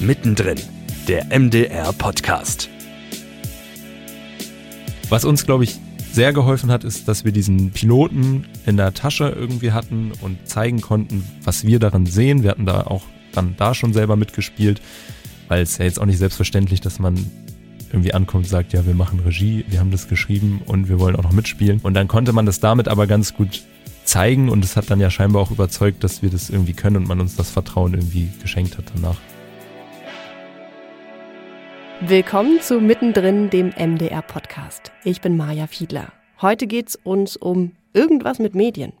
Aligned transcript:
Mittendrin, 0.00 0.58
der 1.08 1.26
MDR 1.38 1.90
Podcast. 1.94 2.68
Was 5.08 5.24
uns, 5.24 5.46
glaube 5.46 5.64
ich, 5.64 5.80
sehr 6.12 6.34
geholfen 6.34 6.70
hat, 6.70 6.84
ist, 6.84 7.08
dass 7.08 7.24
wir 7.24 7.32
diesen 7.32 7.70
Piloten 7.70 8.44
in 8.66 8.76
der 8.76 8.92
Tasche 8.92 9.28
irgendwie 9.28 9.72
hatten 9.72 10.12
und 10.20 10.46
zeigen 10.46 10.82
konnten, 10.82 11.24
was 11.44 11.64
wir 11.64 11.78
darin 11.78 12.04
sehen. 12.04 12.42
Wir 12.42 12.50
hatten 12.50 12.66
da 12.66 12.82
auch 12.82 13.04
dann 13.32 13.54
da 13.56 13.74
schon 13.74 13.94
selber 13.94 14.16
mitgespielt, 14.16 14.82
weil 15.48 15.62
es 15.62 15.78
ja 15.78 15.86
jetzt 15.86 15.98
auch 15.98 16.06
nicht 16.06 16.18
selbstverständlich, 16.18 16.82
dass 16.82 16.98
man 16.98 17.14
irgendwie 17.90 18.12
ankommt 18.12 18.44
und 18.44 18.50
sagt, 18.50 18.74
ja, 18.74 18.84
wir 18.84 18.94
machen 18.94 19.20
Regie, 19.20 19.64
wir 19.68 19.80
haben 19.80 19.90
das 19.90 20.08
geschrieben 20.08 20.60
und 20.66 20.90
wir 20.90 21.00
wollen 21.00 21.16
auch 21.16 21.22
noch 21.22 21.32
mitspielen. 21.32 21.80
Und 21.82 21.94
dann 21.94 22.06
konnte 22.06 22.34
man 22.34 22.44
das 22.44 22.60
damit 22.60 22.88
aber 22.88 23.06
ganz 23.06 23.32
gut 23.32 23.62
zeigen 24.04 24.50
und 24.50 24.62
es 24.62 24.76
hat 24.76 24.90
dann 24.90 25.00
ja 25.00 25.10
scheinbar 25.10 25.40
auch 25.40 25.50
überzeugt, 25.50 26.04
dass 26.04 26.20
wir 26.20 26.28
das 26.28 26.50
irgendwie 26.50 26.74
können 26.74 26.96
und 26.96 27.08
man 27.08 27.18
uns 27.20 27.34
das 27.34 27.50
Vertrauen 27.50 27.94
irgendwie 27.94 28.28
geschenkt 28.42 28.76
hat 28.76 28.84
danach. 28.94 29.16
Willkommen 32.02 32.60
zu 32.60 32.78
Mittendrin, 32.78 33.48
dem 33.48 33.70
MDR-Podcast. 33.70 34.92
Ich 35.02 35.22
bin 35.22 35.34
Maja 35.34 35.66
Fiedler. 35.66 36.12
Heute 36.42 36.66
geht's 36.66 36.94
uns 36.94 37.38
um 37.38 37.72
irgendwas 37.94 38.38
mit 38.38 38.54
Medien. 38.54 38.92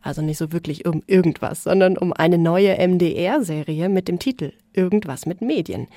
Also 0.00 0.22
nicht 0.22 0.38
so 0.38 0.52
wirklich 0.52 0.86
um 0.86 1.02
irgendwas, 1.08 1.64
sondern 1.64 1.98
um 1.98 2.12
eine 2.12 2.38
neue 2.38 2.76
MDR-Serie 2.76 3.88
mit 3.88 4.06
dem 4.06 4.20
Titel 4.20 4.52
Irgendwas 4.72 5.26
mit 5.26 5.40
Medien. 5.40 5.88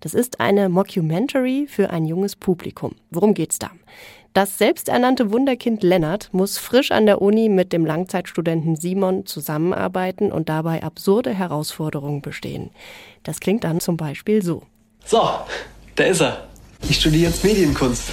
Das 0.00 0.14
ist 0.14 0.38
eine 0.38 0.68
Mockumentary 0.68 1.66
für 1.68 1.90
ein 1.90 2.04
junges 2.06 2.36
Publikum. 2.36 2.94
Worum 3.10 3.34
geht's 3.34 3.58
da? 3.58 3.72
Das 4.34 4.56
selbsternannte 4.56 5.32
Wunderkind 5.32 5.82
Lennart 5.82 6.28
muss 6.32 6.58
frisch 6.58 6.92
an 6.92 7.06
der 7.06 7.22
Uni 7.22 7.48
mit 7.48 7.72
dem 7.72 7.84
Langzeitstudenten 7.84 8.76
Simon 8.76 9.26
zusammenarbeiten 9.26 10.30
und 10.30 10.48
dabei 10.48 10.84
absurde 10.84 11.34
Herausforderungen 11.34 12.22
bestehen. 12.22 12.70
Das 13.24 13.40
klingt 13.40 13.64
dann 13.64 13.80
zum 13.80 13.96
Beispiel 13.96 14.42
so. 14.42 14.62
So, 15.04 15.20
da 15.96 16.04
ist 16.04 16.20
er. 16.20 16.44
Ich 16.88 17.00
studiere 17.00 17.30
jetzt 17.30 17.44
Medienkunst. 17.44 18.10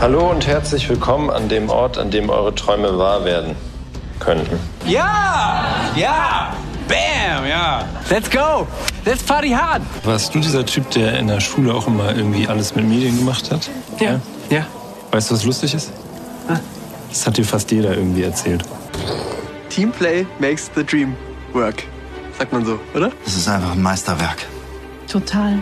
Hallo 0.00 0.30
und 0.30 0.46
herzlich 0.46 0.88
willkommen 0.88 1.30
an 1.30 1.48
dem 1.48 1.70
Ort, 1.70 1.96
an 1.96 2.10
dem 2.10 2.28
eure 2.28 2.54
Träume 2.54 2.98
wahr 2.98 3.24
werden 3.24 3.54
könnten. 4.18 4.58
Ja! 4.86 5.64
Ja! 5.94 6.56
Bam! 6.88 7.46
Ja! 7.46 7.86
Let's 8.10 8.28
go! 8.28 8.66
Let's 9.04 9.22
party 9.22 9.50
hard! 9.50 9.82
Warst 10.04 10.34
du 10.34 10.40
dieser 10.40 10.66
Typ, 10.66 10.90
der 10.90 11.18
in 11.18 11.28
der 11.28 11.40
Schule 11.40 11.72
auch 11.72 11.86
immer 11.86 12.14
irgendwie 12.14 12.48
alles 12.48 12.74
mit 12.74 12.84
Medien 12.86 13.16
gemacht 13.16 13.50
hat? 13.50 13.70
Ja. 14.00 14.20
Ja. 14.50 14.66
Weißt 15.12 15.30
du, 15.30 15.34
was 15.34 15.44
lustig 15.44 15.74
ist? 15.74 15.92
Ah. 16.48 16.58
Das 17.08 17.26
hat 17.26 17.36
dir 17.36 17.44
fast 17.44 17.70
jeder 17.70 17.96
irgendwie 17.96 18.24
erzählt. 18.24 18.64
Teamplay 19.68 20.26
makes 20.40 20.70
the 20.74 20.84
dream 20.84 21.14
work. 21.52 21.84
Sagt 22.38 22.52
man 22.52 22.66
so, 22.66 22.78
oder? 22.94 23.12
Das 23.24 23.36
ist 23.36 23.48
einfach 23.48 23.72
ein 23.72 23.82
Meisterwerk. 23.82 24.46
Total. 25.06 25.58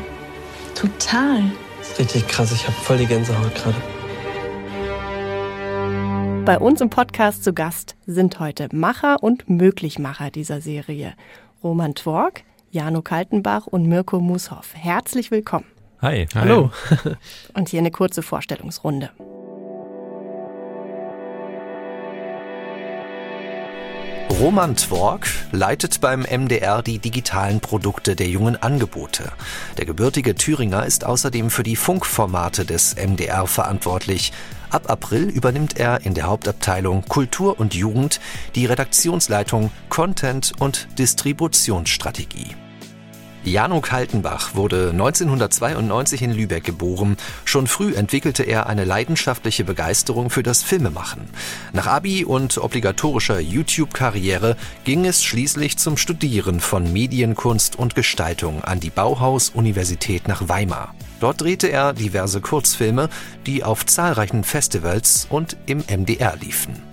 Total. 0.80 1.42
Das 1.78 1.90
ist 1.90 1.98
richtig 1.98 2.26
krass. 2.26 2.52
Ich 2.52 2.66
habe 2.66 2.72
voll 2.72 2.96
die 2.96 3.04
Gänsehaut 3.04 3.54
gerade. 3.54 3.76
Bei 6.46 6.58
uns 6.58 6.80
im 6.80 6.88
Podcast 6.88 7.44
zu 7.44 7.52
Gast 7.52 7.96
sind 8.06 8.40
heute 8.40 8.68
Macher 8.72 9.22
und 9.22 9.50
Möglichmacher 9.50 10.30
dieser 10.30 10.62
Serie. 10.62 11.12
Roman 11.62 11.94
Twork, 11.94 12.44
Jano 12.70 13.02
Kaltenbach 13.02 13.66
und 13.66 13.88
Mirko 13.88 14.20
Mushoff. 14.20 14.74
Herzlich 14.74 15.30
willkommen. 15.30 15.66
Hi. 16.00 16.26
Hallo. 16.34 16.70
Und 17.52 17.68
hier 17.68 17.80
eine 17.80 17.90
kurze 17.90 18.22
Vorstellungsrunde. 18.22 19.10
Roman 24.40 24.74
Twork 24.74 25.28
leitet 25.52 26.00
beim 26.00 26.22
MDR 26.22 26.80
die 26.80 26.98
digitalen 26.98 27.60
Produkte 27.60 28.16
der 28.16 28.28
jungen 28.28 28.56
Angebote. 28.56 29.32
Der 29.76 29.84
gebürtige 29.84 30.34
Thüringer 30.34 30.86
ist 30.86 31.04
außerdem 31.04 31.50
für 31.50 31.62
die 31.62 31.76
Funkformate 31.76 32.64
des 32.64 32.96
MDR 32.96 33.46
verantwortlich. 33.46 34.32
Ab 34.70 34.88
April 34.88 35.24
übernimmt 35.24 35.76
er 35.78 36.06
in 36.06 36.14
der 36.14 36.24
Hauptabteilung 36.24 37.04
Kultur 37.04 37.60
und 37.60 37.74
Jugend 37.74 38.18
die 38.54 38.64
Redaktionsleitung 38.64 39.70
Content 39.90 40.54
und 40.58 40.88
Distributionsstrategie. 40.98 42.56
Jano 43.42 43.80
Kaltenbach 43.80 44.54
wurde 44.54 44.90
1992 44.90 46.22
in 46.22 46.32
Lübeck 46.32 46.62
geboren. 46.62 47.16
Schon 47.46 47.66
früh 47.66 47.94
entwickelte 47.94 48.42
er 48.42 48.66
eine 48.66 48.84
leidenschaftliche 48.84 49.64
Begeisterung 49.64 50.28
für 50.28 50.42
das 50.42 50.62
Filmemachen. 50.62 51.22
Nach 51.72 51.86
Abi 51.86 52.24
und 52.24 52.58
obligatorischer 52.58 53.40
YouTube-Karriere 53.40 54.56
ging 54.84 55.06
es 55.06 55.24
schließlich 55.24 55.78
zum 55.78 55.96
Studieren 55.96 56.60
von 56.60 56.92
Medienkunst 56.92 57.78
und 57.78 57.94
Gestaltung 57.94 58.62
an 58.62 58.78
die 58.78 58.90
Bauhaus-Universität 58.90 60.28
nach 60.28 60.48
Weimar. 60.48 60.94
Dort 61.20 61.40
drehte 61.40 61.68
er 61.68 61.94
diverse 61.94 62.42
Kurzfilme, 62.42 63.08
die 63.46 63.64
auf 63.64 63.86
zahlreichen 63.86 64.44
Festivals 64.44 65.26
und 65.30 65.56
im 65.66 65.78
MDR 65.78 66.36
liefen. 66.36 66.89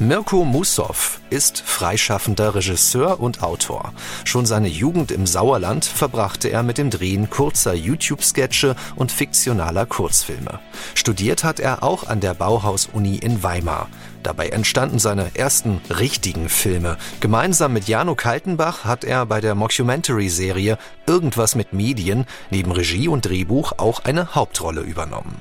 Mirko 0.00 0.44
Mussow 0.44 1.18
ist 1.28 1.60
freischaffender 1.60 2.54
Regisseur 2.54 3.18
und 3.18 3.42
Autor. 3.42 3.92
Schon 4.24 4.46
seine 4.46 4.68
Jugend 4.68 5.10
im 5.10 5.26
Sauerland 5.26 5.84
verbrachte 5.84 6.50
er 6.50 6.62
mit 6.62 6.78
dem 6.78 6.88
Drehen 6.88 7.30
kurzer 7.30 7.74
YouTube-Sketche 7.74 8.76
und 8.94 9.10
fiktionaler 9.10 9.86
Kurzfilme. 9.86 10.60
Studiert 10.94 11.42
hat 11.42 11.58
er 11.58 11.82
auch 11.82 12.06
an 12.06 12.20
der 12.20 12.34
Bauhaus-Uni 12.34 13.16
in 13.16 13.42
Weimar. 13.42 13.88
Dabei 14.22 14.50
entstanden 14.50 15.00
seine 15.00 15.34
ersten 15.34 15.80
richtigen 15.90 16.48
Filme. 16.48 16.96
Gemeinsam 17.18 17.72
mit 17.72 17.88
Jano 17.88 18.14
Kaltenbach 18.14 18.84
hat 18.84 19.02
er 19.02 19.26
bei 19.26 19.40
der 19.40 19.56
Mockumentary-Serie 19.56 20.78
Irgendwas 21.08 21.56
mit 21.56 21.72
Medien 21.72 22.24
neben 22.50 22.70
Regie 22.70 23.08
und 23.08 23.24
Drehbuch 23.24 23.72
auch 23.78 24.04
eine 24.04 24.36
Hauptrolle 24.36 24.82
übernommen. 24.82 25.40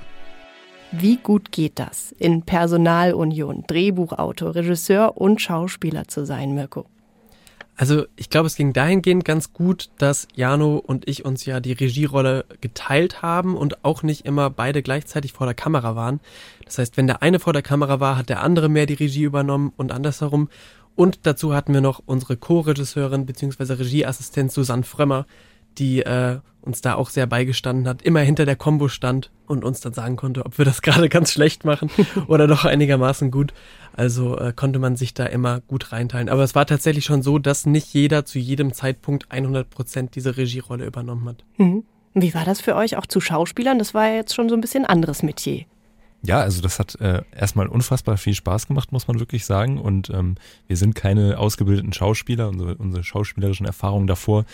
Wie 0.91 1.17
gut 1.17 1.51
geht 1.51 1.79
das, 1.79 2.13
in 2.17 2.43
Personalunion 2.43 3.65
Drehbuchautor, 3.67 4.55
Regisseur 4.55 5.17
und 5.17 5.41
Schauspieler 5.41 6.07
zu 6.07 6.25
sein, 6.25 6.55
Mirko? 6.55 6.85
Also 7.75 8.05
ich 8.15 8.31
glaube, 8.31 8.47
es 8.47 8.55
ging 8.55 8.73
dahingehend 8.73 9.23
ganz 9.23 9.53
gut, 9.53 9.89
dass 9.99 10.27
Jano 10.33 10.77
und 10.77 11.07
ich 11.07 11.25
uns 11.25 11.45
ja 11.45 11.59
die 11.59 11.73
Regierolle 11.73 12.45
geteilt 12.59 13.21
haben 13.21 13.55
und 13.55 13.85
auch 13.85 14.01
nicht 14.01 14.25
immer 14.25 14.49
beide 14.49 14.81
gleichzeitig 14.81 15.33
vor 15.33 15.45
der 15.45 15.53
Kamera 15.53 15.95
waren. 15.95 16.19
Das 16.65 16.79
heißt, 16.79 16.97
wenn 16.97 17.05
der 17.05 17.21
eine 17.21 17.39
vor 17.39 17.53
der 17.53 17.61
Kamera 17.61 17.99
war, 17.99 18.17
hat 18.17 18.29
der 18.29 18.41
andere 18.41 18.67
mehr 18.67 18.87
die 18.87 18.95
Regie 18.95 19.23
übernommen 19.23 19.73
und 19.77 19.91
andersherum. 19.91 20.49
Und 20.95 21.19
dazu 21.27 21.53
hatten 21.53 21.73
wir 21.73 21.81
noch 21.81 22.01
unsere 22.03 22.35
Co-Regisseurin 22.37 23.27
bzw. 23.27 23.73
Regieassistent 23.73 24.51
Susanne 24.51 24.81
Frömmer, 24.81 25.27
die 25.77 26.01
äh, 26.01 26.39
uns 26.61 26.81
da 26.81 26.95
auch 26.95 27.09
sehr 27.09 27.25
beigestanden 27.25 27.87
hat, 27.87 28.01
immer 28.01 28.19
hinter 28.19 28.45
der 28.45 28.55
Combo 28.55 28.89
stand 28.89 29.31
und 29.47 29.63
uns 29.63 29.79
dann 29.79 29.93
sagen 29.93 30.17
konnte, 30.17 30.45
ob 30.45 30.57
wir 30.57 30.65
das 30.65 30.81
gerade 30.83 31.09
ganz 31.09 31.31
schlecht 31.31 31.65
machen 31.65 31.89
oder 32.27 32.45
doch 32.47 32.65
einigermaßen 32.65 33.31
gut. 33.31 33.53
Also 33.93 34.37
äh, 34.37 34.53
konnte 34.55 34.77
man 34.77 34.95
sich 34.95 35.15
da 35.15 35.25
immer 35.25 35.61
gut 35.61 35.91
reinteilen. 35.91 36.29
Aber 36.29 36.43
es 36.43 36.53
war 36.53 36.67
tatsächlich 36.67 37.05
schon 37.05 37.23
so, 37.23 37.39
dass 37.39 37.65
nicht 37.65 37.93
jeder 37.93 38.25
zu 38.25 38.37
jedem 38.37 38.73
Zeitpunkt 38.73 39.31
100 39.31 39.67
Prozent 39.69 40.15
diese 40.15 40.37
Regierolle 40.37 40.85
übernommen 40.85 41.27
hat. 41.29 41.43
Mhm. 41.57 41.83
Wie 42.13 42.33
war 42.33 42.45
das 42.45 42.61
für 42.61 42.75
euch 42.75 42.97
auch 42.97 43.05
zu 43.05 43.21
Schauspielern? 43.21 43.79
Das 43.79 43.93
war 43.93 44.07
ja 44.07 44.15
jetzt 44.15 44.35
schon 44.35 44.49
so 44.49 44.55
ein 44.55 44.61
bisschen 44.61 44.85
anderes 44.85 45.23
Metier. 45.23 45.65
Ja, 46.23 46.39
also 46.39 46.61
das 46.61 46.79
hat 46.79 46.99
äh, 46.99 47.21
erstmal 47.35 47.67
unfassbar 47.67 48.17
viel 48.17 48.33
Spaß 48.33 48.67
gemacht, 48.67 48.91
muss 48.91 49.07
man 49.07 49.19
wirklich 49.19 49.45
sagen. 49.45 49.79
Und 49.79 50.09
ähm, 50.09 50.35
wir 50.67 50.75
sind 50.75 50.95
keine 50.95 51.37
ausgebildeten 51.37 51.93
Schauspieler. 51.93 52.49
Unsere, 52.49 52.75
unsere 52.75 53.03
schauspielerischen 53.03 53.65
Erfahrungen 53.65 54.07
davor 54.07 54.45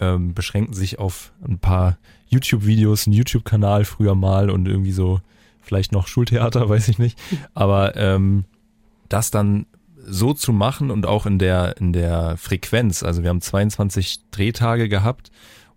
ähm, 0.00 0.34
beschränken 0.34 0.74
sich 0.74 0.98
auf 0.98 1.32
ein 1.46 1.58
paar 1.58 1.98
YouTube-Videos, 2.28 3.06
einen 3.06 3.14
YouTube-Kanal 3.14 3.84
früher 3.84 4.14
mal 4.14 4.50
und 4.50 4.66
irgendwie 4.66 4.92
so 4.92 5.20
vielleicht 5.60 5.92
noch 5.92 6.08
Schultheater, 6.08 6.68
weiß 6.68 6.88
ich 6.88 6.98
nicht. 6.98 7.18
Aber 7.54 7.96
ähm, 7.96 8.44
das 9.08 9.30
dann 9.30 9.66
so 10.06 10.34
zu 10.34 10.52
machen 10.52 10.90
und 10.90 11.06
auch 11.06 11.26
in 11.26 11.38
der 11.38 11.76
in 11.78 11.92
der 11.92 12.36
Frequenz. 12.36 13.02
Also 13.02 13.22
wir 13.22 13.30
haben 13.30 13.40
22 13.40 14.30
Drehtage 14.30 14.88
gehabt 14.88 15.30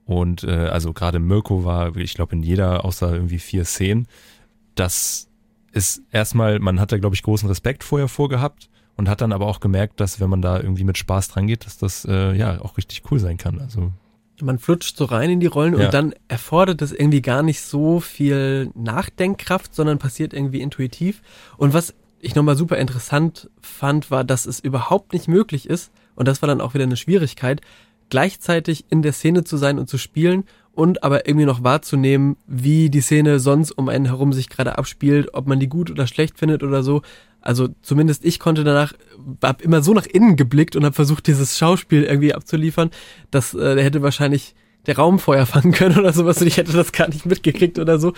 und 0.06 0.44
äh, 0.44 0.52
also 0.52 0.94
gerade 0.94 1.20
Mirko 1.20 1.64
war, 1.64 1.96
ich 1.96 2.14
glaube 2.16 2.36
in 2.36 2.44
jeder 2.44 2.84
außer 2.84 3.14
irgendwie 3.14 3.40
vier 3.40 3.64
Szenen. 3.64 4.08
Das 4.76 5.27
ist 5.78 6.02
erstmal, 6.12 6.60
man 6.60 6.80
hat 6.80 6.92
da 6.92 6.98
glaube 6.98 7.16
ich 7.16 7.24
großen 7.24 7.48
Respekt 7.48 7.84
vorher 7.84 8.08
vorgehabt 8.08 8.70
und 8.96 9.08
hat 9.10 9.22
dann 9.22 9.32
aber 9.32 9.46
auch 9.48 9.60
gemerkt, 9.60 10.00
dass 10.00 10.20
wenn 10.20 10.30
man 10.30 10.42
da 10.42 10.58
irgendwie 10.60 10.84
mit 10.84 10.98
Spaß 10.98 11.30
dran 11.30 11.48
geht, 11.48 11.66
dass 11.66 11.78
das 11.78 12.04
äh, 12.06 12.34
ja 12.34 12.60
auch 12.62 12.78
richtig 12.78 13.04
cool 13.12 13.20
sein 13.20 13.38
kann. 13.38 13.60
Also 13.60 13.92
man 14.42 14.60
flutscht 14.60 14.98
so 14.98 15.06
rein 15.06 15.30
in 15.32 15.40
die 15.40 15.48
Rollen 15.48 15.78
Ja. 15.78 15.86
und 15.86 15.94
dann 15.94 16.14
erfordert 16.28 16.82
es 16.82 16.92
irgendwie 16.92 17.22
gar 17.22 17.42
nicht 17.44 17.62
so 17.62 18.00
viel 18.00 18.70
Nachdenkkraft, 18.76 19.74
sondern 19.74 19.98
passiert 19.98 20.34
irgendwie 20.34 20.62
intuitiv. 20.62 21.22
Und 21.58 21.74
was 21.74 21.94
ich 22.20 22.36
nochmal 22.36 22.56
super 22.56 22.78
interessant 22.78 23.50
fand, 23.62 24.12
war, 24.12 24.24
dass 24.24 24.46
es 24.46 24.60
überhaupt 24.60 25.14
nicht 25.14 25.28
möglich 25.28 25.70
ist, 25.70 25.92
und 26.16 26.28
das 26.28 26.42
war 26.42 26.48
dann 26.48 26.62
auch 26.62 26.74
wieder 26.74 26.84
eine 26.84 26.98
Schwierigkeit, 26.98 27.62
gleichzeitig 28.10 28.86
in 28.90 29.02
der 29.02 29.14
Szene 29.14 29.44
zu 29.44 29.58
sein 29.58 29.80
und 29.80 29.90
zu 29.90 29.98
spielen 29.98 30.44
und 30.78 31.04
aber 31.04 31.28
irgendwie 31.28 31.48
noch 31.48 31.64
wahrzunehmen, 31.64 32.38
wie 32.46 32.92
die 32.92 33.02
Szene 33.02 33.40
sonst 33.40 33.72
um 33.72 33.90
einen 33.90 34.06
herum 34.06 34.32
sich 34.32 34.48
gerade 34.48 34.78
abspielt, 34.78 35.34
ob 35.34 35.48
man 35.48 35.60
die 35.60 35.68
gut 35.68 35.90
oder 35.90 36.06
schlecht 36.06 36.38
findet 36.38 36.62
oder 36.62 36.84
so. 36.84 37.02
Also 37.42 37.70
zumindest 37.82 38.24
ich 38.24 38.40
konnte 38.40 38.64
danach, 38.64 38.94
hab 39.42 39.64
immer 39.64 39.82
so 39.82 39.96
nach 39.96 40.06
innen 40.06 40.36
geblickt 40.36 40.76
und 40.76 40.86
habe 40.86 40.94
versucht, 40.94 41.26
dieses 41.26 41.58
Schauspiel 41.58 42.04
irgendwie 42.04 42.36
abzuliefern, 42.36 42.92
dass 43.32 43.56
äh, 43.56 43.74
der 43.74 43.84
hätte 43.84 44.04
wahrscheinlich 44.04 44.54
der 44.86 44.98
Raum 44.98 45.18
Feuer 45.18 45.46
fangen 45.48 45.72
können 45.72 45.98
oder 45.98 46.14
sowas 46.14 46.40
und 46.42 46.48
ich 46.48 46.58
hätte 46.58 46.74
das 46.74 46.92
gar 46.92 47.08
nicht 47.08 47.26
mitgekriegt 47.26 47.80
oder 47.80 47.98
so. 47.98 48.14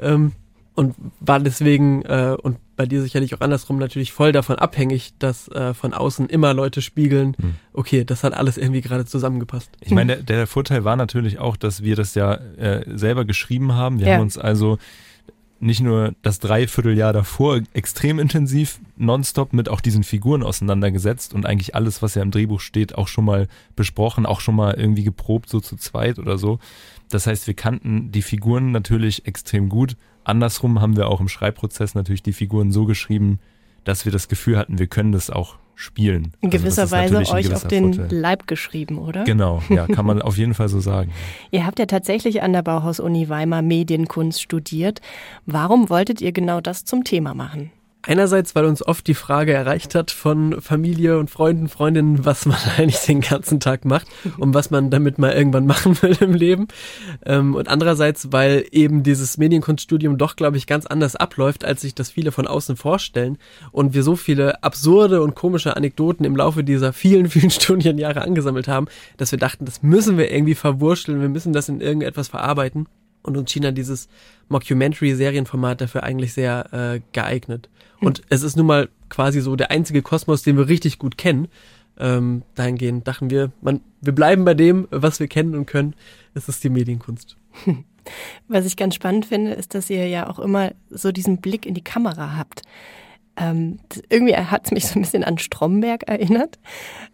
Ähm, 0.00 0.32
und 0.74 0.94
war 1.20 1.40
deswegen, 1.40 2.02
äh, 2.02 2.36
und 2.40 2.58
bei 2.76 2.86
dir 2.86 3.02
sicherlich 3.02 3.34
auch 3.34 3.40
andersrum, 3.40 3.78
natürlich 3.78 4.12
voll 4.12 4.32
davon 4.32 4.56
abhängig, 4.56 5.12
dass 5.18 5.48
äh, 5.48 5.74
von 5.74 5.92
außen 5.92 6.28
immer 6.28 6.54
Leute 6.54 6.80
spiegeln, 6.80 7.36
hm. 7.38 7.54
okay, 7.72 8.04
das 8.04 8.24
hat 8.24 8.34
alles 8.34 8.56
irgendwie 8.56 8.80
gerade 8.80 9.04
zusammengepasst. 9.04 9.70
Ich 9.80 9.92
meine, 9.92 10.16
der, 10.16 10.36
der, 10.36 10.46
Vorteil 10.46 10.84
war 10.84 10.96
natürlich 10.96 11.38
auch, 11.38 11.56
dass 11.56 11.82
wir 11.82 11.96
das 11.96 12.14
ja 12.14 12.34
äh, 12.34 12.84
selber 12.96 13.24
geschrieben 13.24 13.74
haben. 13.74 13.98
Wir 13.98 14.06
ja. 14.06 14.14
haben 14.14 14.22
uns 14.22 14.38
also 14.38 14.78
nicht 15.60 15.82
nur 15.82 16.14
das 16.22 16.38
Dreivierteljahr 16.38 17.12
davor 17.12 17.60
extrem 17.74 18.18
intensiv 18.18 18.80
nonstop 18.96 19.52
mit 19.52 19.68
auch 19.68 19.82
diesen 19.82 20.04
Figuren 20.04 20.42
auseinandergesetzt 20.42 21.34
und 21.34 21.44
eigentlich 21.44 21.74
alles, 21.74 22.00
was 22.00 22.14
ja 22.14 22.22
im 22.22 22.30
Drehbuch 22.30 22.60
steht, 22.60 22.94
auch 22.94 23.08
schon 23.08 23.26
mal 23.26 23.46
besprochen, 23.76 24.24
auch 24.24 24.40
schon 24.40 24.56
mal 24.56 24.74
irgendwie 24.74 25.04
geprobt, 25.04 25.50
so 25.50 25.60
zu 25.60 25.76
zweit 25.76 26.18
oder 26.18 26.38
so. 26.38 26.58
Das 27.10 27.26
heißt, 27.26 27.46
wir 27.46 27.54
kannten 27.54 28.10
die 28.10 28.22
Figuren 28.22 28.72
natürlich 28.72 29.26
extrem 29.26 29.68
gut. 29.68 29.96
Andersrum 30.30 30.80
haben 30.80 30.96
wir 30.96 31.08
auch 31.08 31.20
im 31.20 31.28
Schreibprozess 31.28 31.94
natürlich 31.94 32.22
die 32.22 32.32
Figuren 32.32 32.72
so 32.72 32.86
geschrieben, 32.86 33.40
dass 33.84 34.04
wir 34.04 34.12
das 34.12 34.28
Gefühl 34.28 34.56
hatten, 34.56 34.78
wir 34.78 34.86
können 34.86 35.12
das 35.12 35.30
auch 35.30 35.56
spielen. 35.74 36.32
In 36.40 36.48
also 36.48 36.58
gewisser 36.58 36.82
also 36.82 36.96
Weise 36.96 37.16
euch 37.32 37.52
auf 37.52 37.66
den 37.66 37.94
Vorteil. 37.94 38.18
Leib 38.18 38.46
geschrieben, 38.46 38.98
oder? 38.98 39.24
Genau, 39.24 39.62
ja, 39.70 39.86
kann 39.86 40.06
man 40.06 40.20
auf 40.22 40.36
jeden 40.36 40.54
Fall 40.54 40.68
so 40.68 40.80
sagen. 40.80 41.10
Ihr 41.50 41.66
habt 41.66 41.78
ja 41.78 41.86
tatsächlich 41.86 42.42
an 42.42 42.52
der 42.52 42.62
Bauhaus-Uni 42.62 43.28
Weimar 43.28 43.62
Medienkunst 43.62 44.40
studiert. 44.42 45.00
Warum 45.46 45.88
wolltet 45.88 46.20
ihr 46.20 46.32
genau 46.32 46.60
das 46.60 46.84
zum 46.84 47.04
Thema 47.04 47.34
machen? 47.34 47.70
Einerseits, 48.02 48.54
weil 48.54 48.64
uns 48.64 48.86
oft 48.86 49.06
die 49.06 49.14
Frage 49.14 49.52
erreicht 49.52 49.94
hat 49.94 50.10
von 50.10 50.62
Familie 50.62 51.18
und 51.18 51.28
Freunden, 51.28 51.68
Freundinnen, 51.68 52.24
was 52.24 52.46
man 52.46 52.56
eigentlich 52.78 53.00
den 53.00 53.20
ganzen 53.20 53.60
Tag 53.60 53.84
macht 53.84 54.06
und 54.38 54.54
was 54.54 54.70
man 54.70 54.90
damit 54.90 55.18
mal 55.18 55.32
irgendwann 55.32 55.66
machen 55.66 56.00
will 56.00 56.16
im 56.20 56.32
Leben. 56.32 56.68
Ähm, 57.26 57.54
und 57.54 57.68
andererseits, 57.68 58.32
weil 58.32 58.64
eben 58.70 59.02
dieses 59.02 59.36
Medienkunststudium 59.36 60.16
doch, 60.16 60.36
glaube 60.36 60.56
ich, 60.56 60.66
ganz 60.66 60.86
anders 60.86 61.14
abläuft, 61.14 61.64
als 61.64 61.82
sich 61.82 61.94
das 61.94 62.10
viele 62.10 62.32
von 62.32 62.46
außen 62.46 62.76
vorstellen. 62.76 63.36
Und 63.70 63.92
wir 63.92 64.02
so 64.02 64.16
viele 64.16 64.62
absurde 64.62 65.20
und 65.22 65.34
komische 65.34 65.76
Anekdoten 65.76 66.24
im 66.24 66.36
Laufe 66.36 66.64
dieser 66.64 66.94
vielen, 66.94 67.28
vielen 67.28 67.50
Studienjahre 67.50 68.22
angesammelt 68.22 68.66
haben, 68.66 68.86
dass 69.18 69.30
wir 69.30 69.38
dachten, 69.38 69.66
das 69.66 69.82
müssen 69.82 70.16
wir 70.16 70.32
irgendwie 70.32 70.54
verwurschteln, 70.54 71.20
wir 71.20 71.28
müssen 71.28 71.52
das 71.52 71.68
in 71.68 71.82
irgendetwas 71.82 72.28
verarbeiten. 72.28 72.86
Und 73.22 73.36
uns 73.36 73.52
schien 73.52 73.62
dann 73.62 73.74
dieses 73.74 74.08
Mockumentary-Serienformat 74.48 75.80
dafür 75.80 76.02
eigentlich 76.02 76.32
sehr 76.32 76.72
äh, 76.72 77.00
geeignet. 77.12 77.68
Und 78.00 78.18
hm. 78.18 78.24
es 78.30 78.42
ist 78.42 78.56
nun 78.56 78.66
mal 78.66 78.88
quasi 79.08 79.40
so 79.40 79.56
der 79.56 79.70
einzige 79.70 80.02
Kosmos, 80.02 80.42
den 80.42 80.56
wir 80.56 80.68
richtig 80.68 80.98
gut 80.98 81.18
kennen. 81.18 81.48
Ähm, 81.98 82.42
dahingehend 82.54 83.06
dachten 83.06 83.28
wir, 83.28 83.52
man, 83.60 83.80
wir 84.00 84.14
bleiben 84.14 84.44
bei 84.44 84.54
dem, 84.54 84.88
was 84.90 85.20
wir 85.20 85.28
kennen 85.28 85.54
und 85.54 85.66
können. 85.66 85.94
Es 86.34 86.48
ist 86.48 86.64
die 86.64 86.70
Medienkunst. 86.70 87.36
Was 88.48 88.64
ich 88.64 88.78
ganz 88.78 88.94
spannend 88.94 89.26
finde, 89.26 89.52
ist, 89.52 89.74
dass 89.74 89.90
ihr 89.90 90.08
ja 90.08 90.28
auch 90.28 90.38
immer 90.38 90.72
so 90.88 91.12
diesen 91.12 91.42
Blick 91.42 91.66
in 91.66 91.74
die 91.74 91.84
Kamera 91.84 92.34
habt. 92.34 92.62
Ähm, 93.40 93.78
irgendwie 94.10 94.36
hat 94.36 94.66
es 94.66 94.70
mich 94.70 94.86
so 94.86 94.98
ein 94.98 95.02
bisschen 95.02 95.24
an 95.24 95.38
Stromberg 95.38 96.02
erinnert. 96.06 96.58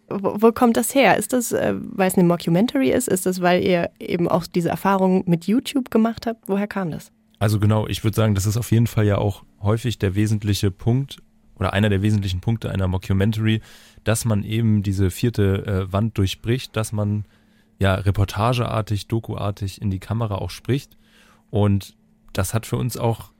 Wo, 0.09 0.35
wo 0.41 0.51
kommt 0.51 0.75
das 0.75 0.93
her? 0.93 1.15
Ist 1.15 1.31
das, 1.31 1.53
äh, 1.53 1.73
weil 1.77 2.09
es 2.09 2.17
eine 2.17 2.27
Mockumentary 2.27 2.91
ist? 2.91 3.07
Ist 3.07 3.25
das, 3.25 3.41
weil 3.41 3.63
ihr 3.63 3.89
eben 3.99 4.27
auch 4.27 4.45
diese 4.45 4.69
Erfahrung 4.69 5.23
mit 5.25 5.45
YouTube 5.45 5.89
gemacht 5.89 6.27
habt? 6.27 6.49
Woher 6.49 6.67
kam 6.67 6.91
das? 6.91 7.11
Also 7.39 7.59
genau, 7.59 7.87
ich 7.87 8.03
würde 8.03 8.15
sagen, 8.15 8.35
das 8.35 8.45
ist 8.45 8.57
auf 8.57 8.71
jeden 8.71 8.87
Fall 8.87 9.05
ja 9.05 9.17
auch 9.17 9.43
häufig 9.61 9.99
der 9.99 10.15
wesentliche 10.15 10.69
Punkt 10.69 11.19
oder 11.55 11.71
einer 11.73 11.89
der 11.89 12.01
wesentlichen 12.01 12.41
Punkte 12.41 12.71
einer 12.71 12.87
Mockumentary, 12.87 13.61
dass 14.03 14.25
man 14.25 14.43
eben 14.43 14.83
diese 14.83 15.09
vierte 15.11 15.65
äh, 15.65 15.93
Wand 15.93 16.17
durchbricht, 16.17 16.75
dass 16.75 16.91
man 16.91 17.25
ja 17.79 17.95
reportageartig, 17.95 19.07
dokuartig 19.07 19.81
in 19.81 19.91
die 19.91 19.99
Kamera 19.99 20.35
auch 20.35 20.49
spricht. 20.49 20.97
Und 21.51 21.95
das 22.33 22.53
hat 22.53 22.65
für 22.65 22.75
uns 22.75 22.97
auch 22.97 23.31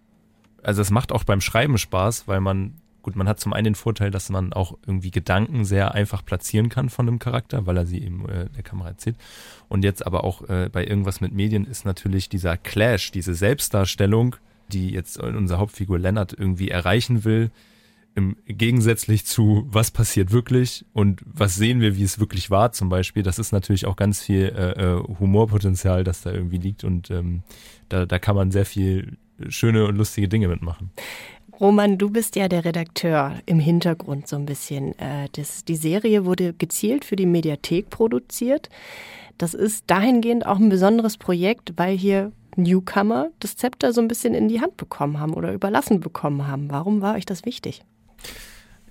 also 0.68 0.82
es 0.82 0.92
macht 0.92 1.14
auch 1.14 1.24
beim 1.24 1.40
Schreiben 1.40 1.78
Spaß, 1.78 2.28
weil 2.28 2.42
man, 2.42 2.74
gut, 3.02 3.16
man 3.16 3.30
hat 3.30 3.40
zum 3.40 3.54
einen 3.54 3.64
den 3.64 3.76
Vorteil, 3.76 4.12
dass 4.12 4.30
man 4.30 4.52
auch 4.52 4.78
irgendwie 4.86 5.12
Gedanken 5.12 5.64
sehr 5.64 5.94
einfach 5.94 6.26
platzieren 6.26 6.68
kann 6.68 6.90
von 6.90 7.08
einem 7.08 7.20
Charakter, 7.20 7.66
weil 7.66 7.78
er 7.78 7.86
sie 7.86 8.04
eben 8.04 8.28
äh, 8.28 8.50
der 8.50 8.64
Kamera 8.64 8.90
erzählt. 8.90 9.16
Und 9.70 9.86
jetzt 9.86 10.06
aber 10.06 10.26
auch 10.26 10.48
äh, 10.50 10.70
bei 10.70 10.86
irgendwas 10.86 11.22
mit 11.22 11.32
Medien 11.32 11.64
ist 11.64 11.86
natürlich 11.86 12.28
dieser 12.28 12.58
Clash, 12.58 13.12
diese 13.12 13.34
Selbstdarstellung, 13.34 14.36
die 14.68 14.92
jetzt 14.92 15.18
unser 15.18 15.58
Hauptfigur 15.58 15.98
Lennart 15.98 16.34
irgendwie 16.38 16.70
erreichen 16.70 17.24
will, 17.24 17.50
im 18.16 18.36
gegensätzlich 18.46 19.26
zu 19.26 19.68
was 19.70 19.92
passiert 19.92 20.32
wirklich 20.32 20.84
und 20.92 21.22
was 21.26 21.56
sehen 21.56 21.80
wir, 21.80 21.96
wie 21.96 22.04
es 22.04 22.20
wirklich 22.20 22.50
war 22.50 22.74
zum 22.74 22.90
Beispiel. 22.90 23.24
Das 23.24 23.40
ist 23.40 23.54
natürlich 23.54 23.86
auch 23.86 23.96
ganz 23.96 24.22
viel 24.22 24.48
äh, 24.48 24.72
äh 24.72 25.04
Humorpotenzial, 25.20 26.04
das 26.04 26.24
da 26.24 26.32
irgendwie 26.32 26.58
liegt 26.58 26.84
und 26.84 27.10
ähm, 27.10 27.44
da, 27.88 28.06
da 28.06 28.20
kann 28.20 28.36
man 28.36 28.52
sehr 28.52 28.66
viel 28.66 29.18
schöne 29.50 29.86
und 29.86 29.96
lustige 29.96 30.28
Dinge 30.28 30.48
mitmachen. 30.48 30.92
Roman, 31.60 31.98
du 31.98 32.12
bist 32.12 32.36
ja 32.36 32.48
der 32.48 32.66
Redakteur 32.66 33.34
im 33.48 33.60
Hintergrund 33.60 34.28
so 34.28 34.36
ein 34.36 34.46
bisschen. 34.46 34.98
Äh, 35.00 35.28
das, 35.32 35.66
die 35.66 35.76
Serie 35.76 36.26
wurde 36.26 36.54
gezielt 36.54 37.04
für 37.04 37.16
die 37.16 37.26
Mediathek 37.26 37.90
produziert. 37.90 38.70
Das 39.38 39.54
ist 39.54 39.86
dahingehend 39.88 40.46
auch 40.46 40.58
ein 40.58 40.70
besonderes 40.70 41.18
Projekt, 41.18 41.74
weil 41.76 41.98
hier 41.98 42.32
Newcomer 42.56 43.30
das 43.40 43.56
Zepter 43.56 43.94
so 43.94 44.02
ein 44.02 44.08
bisschen 44.08 44.34
in 44.34 44.48
die 44.48 44.62
Hand 44.62 44.78
bekommen 44.78 45.20
haben 45.20 45.34
oder 45.34 45.54
überlassen 45.54 46.00
bekommen 46.00 46.48
haben. 46.48 46.70
Warum 46.70 47.02
war 47.02 47.16
euch 47.16 47.26
das 47.26 47.46
wichtig? 47.46 47.84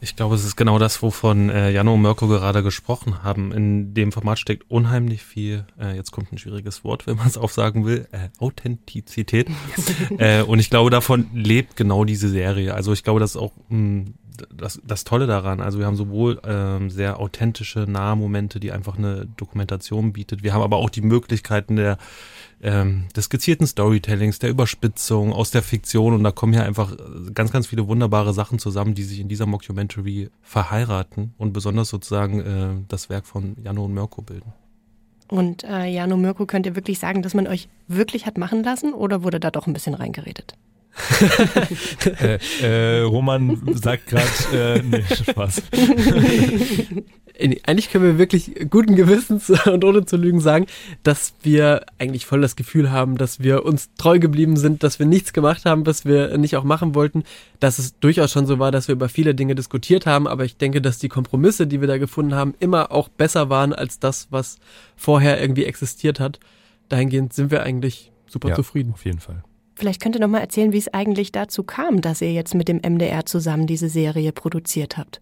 Ich 0.07 0.15
glaube, 0.15 0.37
es 0.37 0.45
ist 0.45 0.55
genau 0.55 0.79
das, 0.79 1.03
wovon 1.03 1.51
äh, 1.51 1.73
Jano 1.73 1.95
und 1.95 2.03
Mirko 2.03 2.29
gerade 2.29 2.63
gesprochen 2.63 3.25
haben. 3.25 3.51
In 3.51 3.93
dem 3.93 4.13
Format 4.13 4.39
steckt 4.39 4.71
unheimlich 4.71 5.25
viel, 5.25 5.67
äh, 5.81 5.97
jetzt 5.97 6.13
kommt 6.13 6.33
ein 6.33 6.39
schwieriges 6.39 6.85
Wort, 6.85 7.09
wenn 7.09 7.17
man 7.17 7.27
es 7.27 7.37
aufsagen 7.37 7.85
will, 7.85 8.07
äh, 8.13 8.29
Authentizität. 8.39 9.49
äh, 10.19 10.43
und 10.43 10.61
ich 10.61 10.71
glaube, 10.71 10.91
davon 10.91 11.27
lebt 11.35 11.75
genau 11.75 12.05
diese 12.05 12.29
Serie. 12.29 12.73
Also 12.75 12.93
ich 12.93 13.03
glaube, 13.03 13.19
das 13.19 13.31
ist 13.31 13.37
auch 13.37 13.51
mh, 13.69 14.05
hm, 14.05 14.15
das, 14.57 14.81
das 14.85 15.03
Tolle 15.03 15.27
daran. 15.27 15.61
Also 15.61 15.81
wir 15.81 15.87
haben 15.87 15.97
sowohl 15.97 16.41
ähm, 16.47 16.89
sehr 16.89 17.19
authentische 17.19 17.81
Nahmomente, 17.81 18.61
die 18.61 18.71
einfach 18.71 18.99
eine 18.99 19.27
Dokumentation 19.37 20.13
bietet. 20.13 20.45
Wir 20.45 20.55
haben 20.55 20.63
aber 20.63 20.77
auch 20.77 20.91
die 20.91 21.03
Möglichkeiten 21.03 21.75
der 21.75 21.99
ähm, 22.63 23.05
des 23.15 23.29
gezielten 23.29 23.67
Storytellings, 23.67 24.39
der 24.39 24.51
Überspitzung 24.51 25.33
aus 25.33 25.51
der 25.51 25.63
Fiktion 25.63 26.15
und 26.15 26.25
da 26.25 26.33
kommen 26.33 26.55
ja 26.55 26.63
einfach 26.63 26.97
ganz, 27.35 27.53
ganz 27.53 27.67
viele 27.67 27.87
wunderbare 27.87 28.33
Sachen 28.33 28.59
zusammen, 28.59 28.95
die 28.95 29.03
sich 29.03 29.21
in 29.21 29.29
dieser 29.29 29.47
Mockumentary 29.47 30.31
verheiraten 30.43 31.35
und 31.39 31.53
besonders 31.53 31.89
sozusagen 31.89 32.41
äh, 32.41 32.85
das 32.89 33.11
Werk 33.11 33.27
von 33.27 33.57
Jano 33.63 33.85
und 33.85 33.95
Mirko 33.95 34.23
bilden. 34.23 34.53
Und 35.29 35.65
äh, 35.65 35.87
Jano 35.87 36.17
Mirko, 36.17 36.47
könnt 36.47 36.67
ihr 36.67 36.77
wirklich 36.77 36.99
sagen, 36.99 37.23
dass 37.23 37.35
man 37.35 37.47
euch 37.47 37.69
wirklich 37.89 38.27
hat 38.27 38.39
machen 38.39 38.63
lassen 38.63 38.95
oder 38.95 39.23
wurde 39.23 39.41
da 39.41 39.51
doch 39.51 39.67
ein 39.67 39.73
bisschen 39.73 39.95
reingeredet? 39.95 40.55
äh, 42.21 42.39
äh, 42.63 43.01
Roman 43.03 43.61
sagt 43.75 44.07
gerade, 44.07 44.25
äh, 44.79 44.83
nee, 44.83 45.03
Spaß. 45.03 45.63
Eigentlich 47.39 47.91
können 47.91 48.05
wir 48.05 48.19
wirklich 48.19 48.53
guten 48.71 48.97
Gewissens 48.97 49.51
und 49.67 49.85
ohne 49.85 50.07
zu 50.07 50.17
lügen 50.17 50.41
sagen, 50.41 50.67
dass 51.03 51.35
wir 51.43 51.85
eigentlich 51.99 52.27
voll 52.27 52.41
das 52.41 52.57
Gefühl 52.57 52.91
haben, 52.91 53.19
dass 53.19 53.41
wir 53.41 53.65
uns 53.65 53.91
treu 53.99 54.19
geblieben 54.19 54.57
sind, 54.57 54.83
dass 54.83 54.99
wir 54.99 55.07
nichts 55.07 55.33
gemacht 55.33 55.65
haben, 55.65 55.87
was 55.87 56.05
wir 56.05 56.39
nicht 56.39 56.57
auch 56.57 56.65
machen 56.65 56.95
wollten. 56.95 57.25
Dass 57.61 57.79
es 57.79 57.99
durchaus 57.99 58.33
schon 58.33 58.47
so 58.47 58.59
war, 58.59 58.71
dass 58.71 58.89
wir 58.89 58.95
über 58.95 59.09
viele 59.09 59.35
Dinge 59.35 59.55
diskutiert 59.55 60.07
haben, 60.07 60.27
aber 60.27 60.45
ich 60.45 60.57
denke, 60.57 60.81
dass 60.81 60.99
die 60.99 61.09
Kompromisse, 61.09 61.67
die 61.67 61.81
wir 61.81 61.89
da 61.89 61.99
gefunden 61.99 62.35
haben, 62.35 62.55
immer 62.61 62.93
auch 62.93 63.09
besser 63.09 63.51
waren 63.51 63.73
als 63.73 63.99
das, 63.99 64.29
was 64.31 64.59
vorher 64.97 65.41
irgendwie 65.41 65.65
existiert 65.65 66.21
hat. 66.21 66.39
Dahingehend 66.89 67.33
sind 67.33 67.51
wir 67.51 67.63
eigentlich 67.63 68.13
super 68.27 68.51
ja, 68.51 68.55
zufrieden. 68.55 68.93
Auf 68.93 69.05
jeden 69.05 69.21
Fall. 69.21 69.43
Vielleicht 69.75 70.01
könnt 70.01 70.17
ihr 70.17 70.21
noch 70.21 70.29
mal 70.29 70.41
erzählen, 70.41 70.73
wie 70.73 70.79
es 70.79 70.93
eigentlich 70.93 71.33
dazu 71.33 71.63
kam, 71.63 72.01
dass 72.01 72.23
ihr 72.23 72.33
jetzt 72.33 72.55
mit 72.55 72.69
dem 72.69 72.79
MDR 72.79 73.27
zusammen 73.27 73.67
diese 73.67 73.91
Serie 73.91 74.33
produziert 74.33 74.97
habt. 74.97 75.21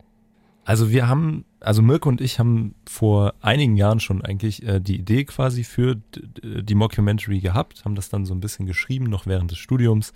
Also 0.64 0.90
wir 0.90 1.08
haben, 1.08 1.44
also 1.60 1.82
Mirko 1.82 2.08
und 2.08 2.20
ich 2.20 2.38
haben 2.38 2.74
vor 2.86 3.34
einigen 3.42 3.76
Jahren 3.76 4.00
schon 4.00 4.22
eigentlich 4.22 4.66
äh, 4.66 4.80
die 4.80 4.98
Idee 4.98 5.24
quasi 5.24 5.62
für 5.62 5.96
die 6.42 6.74
Mockumentary 6.74 7.40
gehabt, 7.40 7.84
haben 7.84 7.94
das 7.94 8.08
dann 8.08 8.24
so 8.24 8.34
ein 8.34 8.40
bisschen 8.40 8.66
geschrieben, 8.66 9.04
noch 9.06 9.26
während 9.26 9.50
des 9.50 9.58
Studiums 9.58 10.12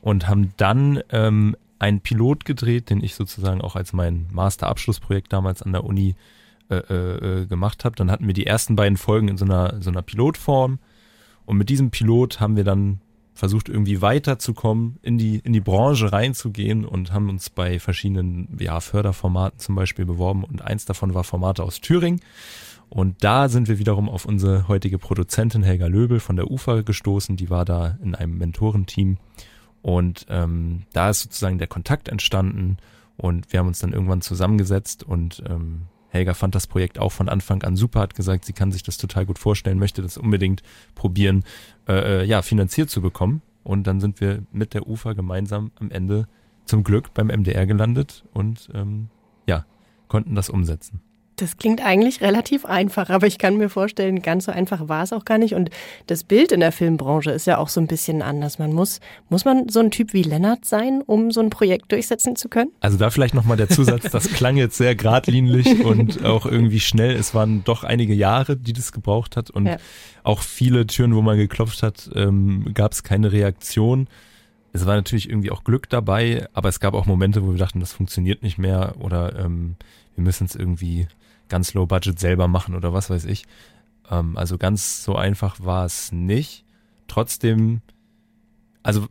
und 0.00 0.28
haben 0.28 0.52
dann 0.56 1.02
ähm, 1.10 1.56
einen 1.78 2.00
Pilot 2.00 2.44
gedreht, 2.44 2.88
den 2.90 3.02
ich 3.02 3.14
sozusagen 3.14 3.60
auch 3.60 3.76
als 3.76 3.92
mein 3.92 4.28
Masterabschlussprojekt 4.32 5.32
damals 5.32 5.62
an 5.62 5.72
der 5.72 5.84
Uni 5.84 6.14
äh, 6.70 6.76
äh, 6.76 7.42
äh 7.42 7.46
gemacht 7.46 7.84
habe. 7.84 7.96
Dann 7.96 8.10
hatten 8.10 8.26
wir 8.26 8.34
die 8.34 8.46
ersten 8.46 8.76
beiden 8.76 8.96
Folgen 8.96 9.28
in 9.28 9.36
so 9.36 9.44
einer, 9.44 9.82
so 9.82 9.90
einer 9.90 10.02
Pilotform 10.02 10.78
und 11.44 11.56
mit 11.58 11.68
diesem 11.68 11.90
Pilot 11.90 12.40
haben 12.40 12.56
wir 12.56 12.64
dann 12.64 13.00
versucht 13.34 13.68
irgendwie 13.68 14.02
weiterzukommen, 14.02 14.98
in 15.02 15.18
die, 15.18 15.38
in 15.38 15.52
die 15.52 15.60
Branche 15.60 16.12
reinzugehen 16.12 16.84
und 16.84 17.12
haben 17.12 17.28
uns 17.28 17.50
bei 17.50 17.78
verschiedenen 17.78 18.56
ja, 18.60 18.80
Förderformaten 18.80 19.58
zum 19.58 19.74
Beispiel 19.74 20.04
beworben 20.04 20.44
und 20.44 20.62
eins 20.62 20.84
davon 20.84 21.14
war 21.14 21.24
Formate 21.24 21.62
aus 21.62 21.80
Thüringen. 21.80 22.20
Und 22.88 23.24
da 23.24 23.48
sind 23.48 23.68
wir 23.68 23.78
wiederum 23.78 24.10
auf 24.10 24.26
unsere 24.26 24.68
heutige 24.68 24.98
Produzentin 24.98 25.62
Helga 25.62 25.86
Löbel 25.86 26.20
von 26.20 26.36
der 26.36 26.50
UFA 26.50 26.82
gestoßen. 26.82 27.36
Die 27.36 27.48
war 27.48 27.64
da 27.64 27.96
in 28.02 28.14
einem 28.14 28.36
Mentorenteam. 28.36 29.16
Und 29.80 30.26
ähm, 30.28 30.82
da 30.92 31.08
ist 31.08 31.22
sozusagen 31.22 31.58
der 31.58 31.68
Kontakt 31.68 32.08
entstanden 32.08 32.76
und 33.16 33.52
wir 33.52 33.60
haben 33.60 33.68
uns 33.68 33.78
dann 33.78 33.92
irgendwann 33.92 34.20
zusammengesetzt 34.20 35.04
und 35.04 35.42
ähm, 35.48 35.82
Helga 36.12 36.34
fand 36.34 36.54
das 36.54 36.66
Projekt 36.66 36.98
auch 36.98 37.10
von 37.10 37.30
Anfang 37.30 37.62
an 37.62 37.74
super, 37.74 38.00
hat 38.00 38.14
gesagt, 38.14 38.44
sie 38.44 38.52
kann 38.52 38.70
sich 38.70 38.82
das 38.82 38.98
total 38.98 39.24
gut 39.24 39.38
vorstellen, 39.38 39.78
möchte 39.78 40.02
das 40.02 40.18
unbedingt 40.18 40.62
probieren, 40.94 41.42
äh, 41.88 42.20
äh 42.20 42.24
ja, 42.24 42.42
finanziert 42.42 42.90
zu 42.90 43.00
bekommen. 43.00 43.40
Und 43.64 43.86
dann 43.86 44.00
sind 44.00 44.20
wir 44.20 44.42
mit 44.52 44.74
der 44.74 44.86
UFA 44.86 45.14
gemeinsam 45.14 45.70
am 45.76 45.90
Ende 45.90 46.28
zum 46.66 46.84
Glück 46.84 47.14
beim 47.14 47.28
MDR 47.28 47.64
gelandet 47.64 48.24
und 48.34 48.68
ähm, 48.74 49.08
ja, 49.46 49.64
konnten 50.08 50.34
das 50.34 50.50
umsetzen. 50.50 51.00
Das 51.42 51.56
klingt 51.56 51.84
eigentlich 51.84 52.20
relativ 52.20 52.64
einfach, 52.64 53.10
aber 53.10 53.26
ich 53.26 53.36
kann 53.36 53.56
mir 53.56 53.68
vorstellen, 53.68 54.22
ganz 54.22 54.44
so 54.44 54.52
einfach 54.52 54.86
war 54.86 55.02
es 55.02 55.12
auch 55.12 55.24
gar 55.24 55.38
nicht. 55.38 55.56
Und 55.56 55.70
das 56.06 56.22
Bild 56.22 56.52
in 56.52 56.60
der 56.60 56.70
Filmbranche 56.70 57.32
ist 57.32 57.48
ja 57.48 57.58
auch 57.58 57.68
so 57.68 57.80
ein 57.80 57.88
bisschen 57.88 58.22
anders. 58.22 58.60
Man 58.60 58.72
muss, 58.72 59.00
muss 59.28 59.44
man 59.44 59.68
so 59.68 59.80
ein 59.80 59.90
Typ 59.90 60.12
wie 60.12 60.22
Lennart 60.22 60.64
sein, 60.64 61.02
um 61.04 61.32
so 61.32 61.40
ein 61.40 61.50
Projekt 61.50 61.90
durchsetzen 61.90 62.36
zu 62.36 62.48
können? 62.48 62.70
Also 62.78 62.96
da 62.96 63.10
vielleicht 63.10 63.34
nochmal 63.34 63.56
der 63.56 63.68
Zusatz, 63.68 64.08
das 64.12 64.28
klang 64.28 64.56
jetzt 64.56 64.76
sehr 64.76 64.94
geradlinig 64.94 65.84
und 65.84 66.24
auch 66.24 66.46
irgendwie 66.46 66.78
schnell. 66.78 67.16
Es 67.16 67.34
waren 67.34 67.64
doch 67.64 67.82
einige 67.82 68.14
Jahre, 68.14 68.56
die 68.56 68.72
das 68.72 68.92
gebraucht 68.92 69.36
hat 69.36 69.50
und 69.50 69.66
ja. 69.66 69.78
auch 70.22 70.42
viele 70.42 70.86
Türen, 70.86 71.12
wo 71.16 71.22
man 71.22 71.36
geklopft 71.36 71.82
hat, 71.82 72.08
ähm, 72.14 72.70
gab 72.72 72.92
es 72.92 73.02
keine 73.02 73.32
Reaktion. 73.32 74.06
Es 74.72 74.86
war 74.86 74.94
natürlich 74.94 75.28
irgendwie 75.28 75.50
auch 75.50 75.64
Glück 75.64 75.88
dabei, 75.88 76.46
aber 76.52 76.68
es 76.68 76.78
gab 76.78 76.94
auch 76.94 77.06
Momente, 77.06 77.42
wo 77.42 77.50
wir 77.50 77.58
dachten, 77.58 77.80
das 77.80 77.92
funktioniert 77.92 78.44
nicht 78.44 78.58
mehr 78.58 78.94
oder 79.00 79.36
ähm, 79.44 79.74
wir 80.14 80.22
müssen 80.22 80.44
es 80.44 80.54
irgendwie 80.54 81.08
ganz 81.52 81.74
low 81.74 81.84
budget 81.84 82.18
selber 82.18 82.48
machen 82.48 82.74
oder 82.74 82.94
was 82.94 83.10
weiß 83.10 83.26
ich. 83.26 83.44
Ähm, 84.10 84.38
also 84.38 84.56
ganz 84.56 85.04
so 85.04 85.14
einfach 85.14 85.56
war 85.60 85.84
es 85.84 86.10
nicht. 86.10 86.64
Trotzdem, 87.08 87.82
also 88.82 89.06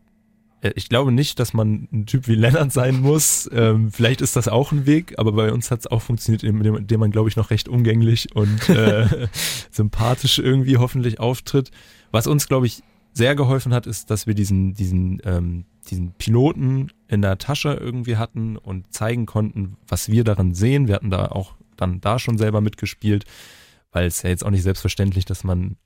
äh, 0.62 0.72
ich 0.76 0.90
glaube 0.90 1.12
nicht, 1.12 1.38
dass 1.38 1.54
man 1.54 1.88
ein 1.94 2.08
Typ 2.08 2.28
wie 2.28 2.34
Lennart 2.34 2.74
sein 2.74 3.00
muss. 3.00 3.48
Ähm, 3.54 3.92
vielleicht 3.92 4.22
ist 4.22 4.36
das 4.36 4.48
auch 4.48 4.72
ein 4.72 4.88
Weg, 4.88 5.20
aber 5.20 5.34
bei 5.34 5.54
uns 5.54 5.70
hat 5.70 5.82
es 5.82 5.88
auch 5.88 6.02
funktioniert, 6.02 6.44
indem, 6.44 6.78
indem 6.78 7.00
man, 7.00 7.12
glaube 7.12 7.30
ich, 7.30 7.36
noch 7.36 7.52
recht 7.52 7.70
umgänglich 7.70 8.36
und 8.36 8.70
äh, 8.70 9.28
sympathisch 9.70 10.40
irgendwie 10.40 10.78
hoffentlich 10.78 11.20
auftritt. 11.20 11.70
Was 12.10 12.26
uns, 12.26 12.48
glaube 12.48 12.66
ich, 12.66 12.82
sehr 13.14 13.36
geholfen 13.36 13.72
hat, 13.72 13.86
ist, 13.86 14.10
dass 14.10 14.26
wir 14.26 14.34
diesen, 14.34 14.74
diesen, 14.74 15.22
ähm, 15.26 15.66
diesen 15.92 16.14
Piloten 16.14 16.92
in 17.08 17.22
der 17.22 17.38
Tasche 17.38 17.74
irgendwie 17.74 18.18
hatten 18.18 18.58
und 18.58 18.92
zeigen 18.92 19.28
konnten, 19.28 19.78
was 19.88 20.10
wir 20.10 20.24
darin 20.24 20.56
sehen. 20.56 20.88
Wir 20.88 20.96
hatten 20.96 21.12
da 21.12 21.28
auch 21.28 21.54
dann 21.82 22.02
da 22.02 22.20
schon 22.20 22.38
selber 22.38 22.62
mitgespielt, 22.62 23.26
weil 23.92 24.06
es 24.06 24.22
ja 24.22 24.30
jetzt 24.30 24.46
auch 24.46 24.52
nicht 24.52 24.64
selbstverständlich, 24.64 25.26
dass 25.26 25.44
man 25.44 25.78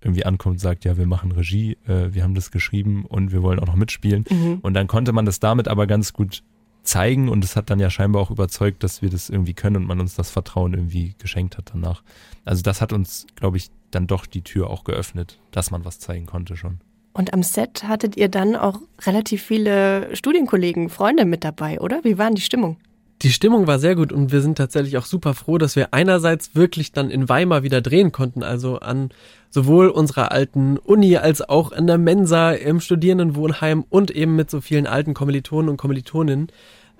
irgendwie 0.00 0.24
ankommt 0.24 0.54
und 0.54 0.58
sagt, 0.60 0.84
ja, 0.84 0.96
wir 0.96 1.06
machen 1.06 1.32
Regie, 1.32 1.76
äh, 1.86 2.14
wir 2.14 2.22
haben 2.22 2.34
das 2.34 2.50
geschrieben 2.50 3.04
und 3.04 3.32
wir 3.32 3.42
wollen 3.42 3.58
auch 3.58 3.66
noch 3.66 3.74
mitspielen. 3.74 4.24
Mhm. 4.30 4.58
Und 4.62 4.74
dann 4.74 4.86
konnte 4.86 5.12
man 5.12 5.26
das 5.26 5.40
damit 5.40 5.66
aber 5.66 5.86
ganz 5.86 6.12
gut 6.12 6.42
zeigen 6.84 7.28
und 7.28 7.44
es 7.44 7.56
hat 7.56 7.70
dann 7.70 7.80
ja 7.80 7.90
scheinbar 7.90 8.22
auch 8.22 8.30
überzeugt, 8.30 8.82
dass 8.82 9.02
wir 9.02 9.10
das 9.10 9.28
irgendwie 9.28 9.54
können 9.54 9.76
und 9.76 9.86
man 9.86 10.00
uns 10.00 10.14
das 10.14 10.30
Vertrauen 10.30 10.72
irgendwie 10.72 11.14
geschenkt 11.18 11.58
hat 11.58 11.70
danach. 11.72 12.02
Also 12.44 12.62
das 12.62 12.80
hat 12.80 12.92
uns, 12.92 13.26
glaube 13.34 13.56
ich, 13.56 13.70
dann 13.90 14.06
doch 14.06 14.26
die 14.26 14.42
Tür 14.42 14.70
auch 14.70 14.84
geöffnet, 14.84 15.38
dass 15.50 15.70
man 15.70 15.84
was 15.84 15.98
zeigen 15.98 16.26
konnte 16.26 16.56
schon. 16.56 16.80
Und 17.12 17.34
am 17.34 17.42
Set 17.42 17.84
hattet 17.84 18.16
ihr 18.16 18.28
dann 18.28 18.54
auch 18.54 18.80
relativ 19.04 19.42
viele 19.42 20.14
Studienkollegen, 20.14 20.88
Freunde 20.88 21.24
mit 21.24 21.42
dabei, 21.42 21.80
oder? 21.80 22.04
Wie 22.04 22.16
war 22.16 22.30
die 22.30 22.40
Stimmung? 22.40 22.76
Die 23.22 23.32
Stimmung 23.32 23.66
war 23.66 23.80
sehr 23.80 23.96
gut 23.96 24.12
und 24.12 24.30
wir 24.30 24.40
sind 24.40 24.58
tatsächlich 24.58 24.96
auch 24.96 25.04
super 25.04 25.34
froh, 25.34 25.58
dass 25.58 25.74
wir 25.74 25.92
einerseits 25.92 26.54
wirklich 26.54 26.92
dann 26.92 27.10
in 27.10 27.28
Weimar 27.28 27.64
wieder 27.64 27.80
drehen 27.80 28.12
konnten, 28.12 28.44
also 28.44 28.78
an 28.78 29.10
sowohl 29.50 29.88
unserer 29.88 30.30
alten 30.30 30.76
Uni 30.78 31.16
als 31.16 31.48
auch 31.48 31.72
in 31.72 31.86
der 31.88 31.98
Mensa 31.98 32.52
im 32.52 32.80
Studierendenwohnheim 32.80 33.84
und 33.88 34.12
eben 34.12 34.36
mit 34.36 34.50
so 34.50 34.60
vielen 34.60 34.86
alten 34.86 35.14
Kommilitonen 35.14 35.68
und 35.68 35.78
Kommilitoninnen. 35.78 36.48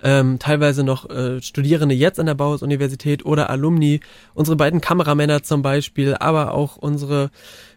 Ähm, 0.01 0.39
teilweise 0.39 0.83
noch 0.83 1.09
äh, 1.09 1.41
Studierende 1.41 1.93
jetzt 1.93 2.19
an 2.19 2.25
der 2.25 2.33
Bauhaus-Universität 2.33 3.25
oder 3.25 3.49
Alumni, 3.49 3.99
unsere 4.33 4.55
beiden 4.55 4.79
Kameramänner 4.79 5.43
zum 5.43 5.61
Beispiel, 5.61 6.15
aber 6.15 6.53
auch 6.53 6.77
unsere 6.77 7.31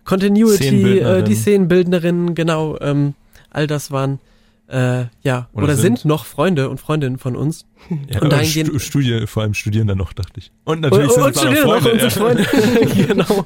Continuity, 0.04 0.98
äh, 0.98 1.22
die 1.24 1.34
Szenenbildnerinnen, 1.34 2.34
genau, 2.36 2.78
ähm, 2.80 3.14
all 3.50 3.66
das 3.66 3.90
waren 3.90 4.20
äh, 4.72 5.06
ja, 5.22 5.48
oder, 5.52 5.64
oder 5.64 5.76
sind, 5.76 5.98
sind, 5.98 6.08
noch 6.08 6.24
Freunde 6.24 6.70
und 6.70 6.80
Freundinnen 6.80 7.18
von 7.18 7.36
uns. 7.36 7.66
Ja, 8.08 8.22
und 8.22 8.32
dahingehend, 8.32 8.80
Studie, 8.80 9.26
vor 9.26 9.42
allem 9.42 9.52
studieren 9.52 9.86
dann 9.86 9.98
noch, 9.98 10.14
dachte 10.14 10.32
ich. 10.38 10.50
Und 10.64 10.80
natürlich 10.80 11.10
und, 11.10 11.34
sind 11.34 11.46
und 11.46 11.58
Freunde, 11.58 11.88
noch 11.88 11.92
unsere 11.92 12.10
Freunde. 12.10 12.46
genau. 13.06 13.44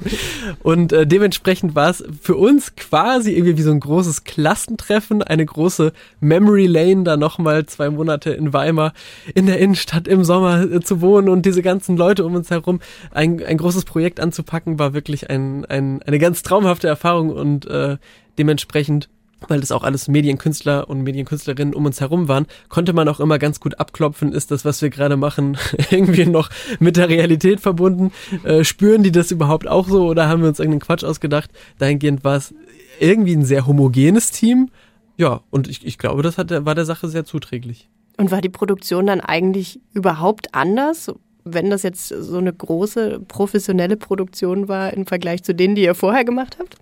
Und 0.63 0.93
äh, 0.93 1.05
dementsprechend 1.05 1.75
war 1.75 1.89
es 1.89 2.03
für 2.21 2.37
uns 2.37 2.75
quasi 2.75 3.33
irgendwie 3.33 3.57
wie 3.57 3.61
so 3.61 3.71
ein 3.71 3.81
großes 3.81 4.23
Klassentreffen, 4.23 5.21
eine 5.21 5.45
große 5.45 5.91
Memory 6.21 6.67
Lane, 6.67 7.03
da 7.03 7.17
nochmal 7.17 7.65
zwei 7.65 7.89
Monate 7.89 8.31
in 8.31 8.53
Weimar 8.53 8.93
in 9.35 9.47
der 9.47 9.59
Innenstadt 9.59 10.07
im 10.07 10.23
Sommer 10.23 10.61
äh, 10.61 10.79
zu 10.79 11.01
wohnen 11.01 11.27
und 11.27 11.45
diese 11.45 11.61
ganzen 11.61 11.97
Leute 11.97 12.23
um 12.23 12.35
uns 12.35 12.49
herum 12.51 12.79
ein, 13.11 13.43
ein 13.43 13.57
großes 13.57 13.83
Projekt 13.83 14.21
anzupacken, 14.21 14.79
war 14.79 14.93
wirklich 14.93 15.29
ein, 15.29 15.65
ein, 15.65 16.01
eine 16.03 16.19
ganz 16.19 16.41
traumhafte 16.41 16.87
Erfahrung 16.87 17.31
und 17.31 17.65
äh, 17.65 17.97
dementsprechend 18.37 19.09
weil 19.47 19.59
das 19.59 19.71
auch 19.71 19.83
alles 19.83 20.07
Medienkünstler 20.07 20.89
und 20.89 21.01
Medienkünstlerinnen 21.01 21.73
um 21.73 21.85
uns 21.85 22.01
herum 22.01 22.27
waren, 22.27 22.47
konnte 22.69 22.93
man 22.93 23.07
auch 23.07 23.19
immer 23.19 23.37
ganz 23.37 23.59
gut 23.59 23.79
abklopfen, 23.79 24.33
ist 24.33 24.51
das, 24.51 24.65
was 24.65 24.81
wir 24.81 24.89
gerade 24.89 25.17
machen, 25.17 25.57
irgendwie 25.91 26.25
noch 26.25 26.49
mit 26.79 26.97
der 26.97 27.09
Realität 27.09 27.59
verbunden? 27.59 28.11
Äh, 28.43 28.63
spüren 28.63 29.03
die 29.03 29.11
das 29.11 29.31
überhaupt 29.31 29.67
auch 29.67 29.87
so 29.87 30.07
oder 30.07 30.27
haben 30.27 30.41
wir 30.41 30.49
uns 30.49 30.59
irgendeinen 30.59 30.81
Quatsch 30.81 31.03
ausgedacht? 31.03 31.51
Dahingehend 31.77 32.23
war 32.23 32.37
es 32.37 32.53
irgendwie 32.99 33.35
ein 33.35 33.45
sehr 33.45 33.67
homogenes 33.67 34.31
Team. 34.31 34.69
Ja, 35.17 35.41
und 35.49 35.67
ich, 35.67 35.85
ich 35.85 35.97
glaube, 35.97 36.21
das 36.21 36.37
hat, 36.37 36.51
war 36.65 36.75
der 36.75 36.85
Sache 36.85 37.07
sehr 37.07 37.25
zuträglich. 37.25 37.89
Und 38.17 38.31
war 38.31 38.41
die 38.41 38.49
Produktion 38.49 39.07
dann 39.07 39.21
eigentlich 39.21 39.79
überhaupt 39.93 40.53
anders, 40.55 41.11
wenn 41.43 41.69
das 41.69 41.83
jetzt 41.83 42.07
so 42.07 42.37
eine 42.37 42.51
große 42.51 43.21
professionelle 43.27 43.97
Produktion 43.97 44.67
war 44.67 44.93
im 44.93 45.05
Vergleich 45.05 45.43
zu 45.43 45.53
denen, 45.53 45.75
die 45.75 45.83
ihr 45.83 45.95
vorher 45.95 46.25
gemacht 46.25 46.57
habt? 46.59 46.75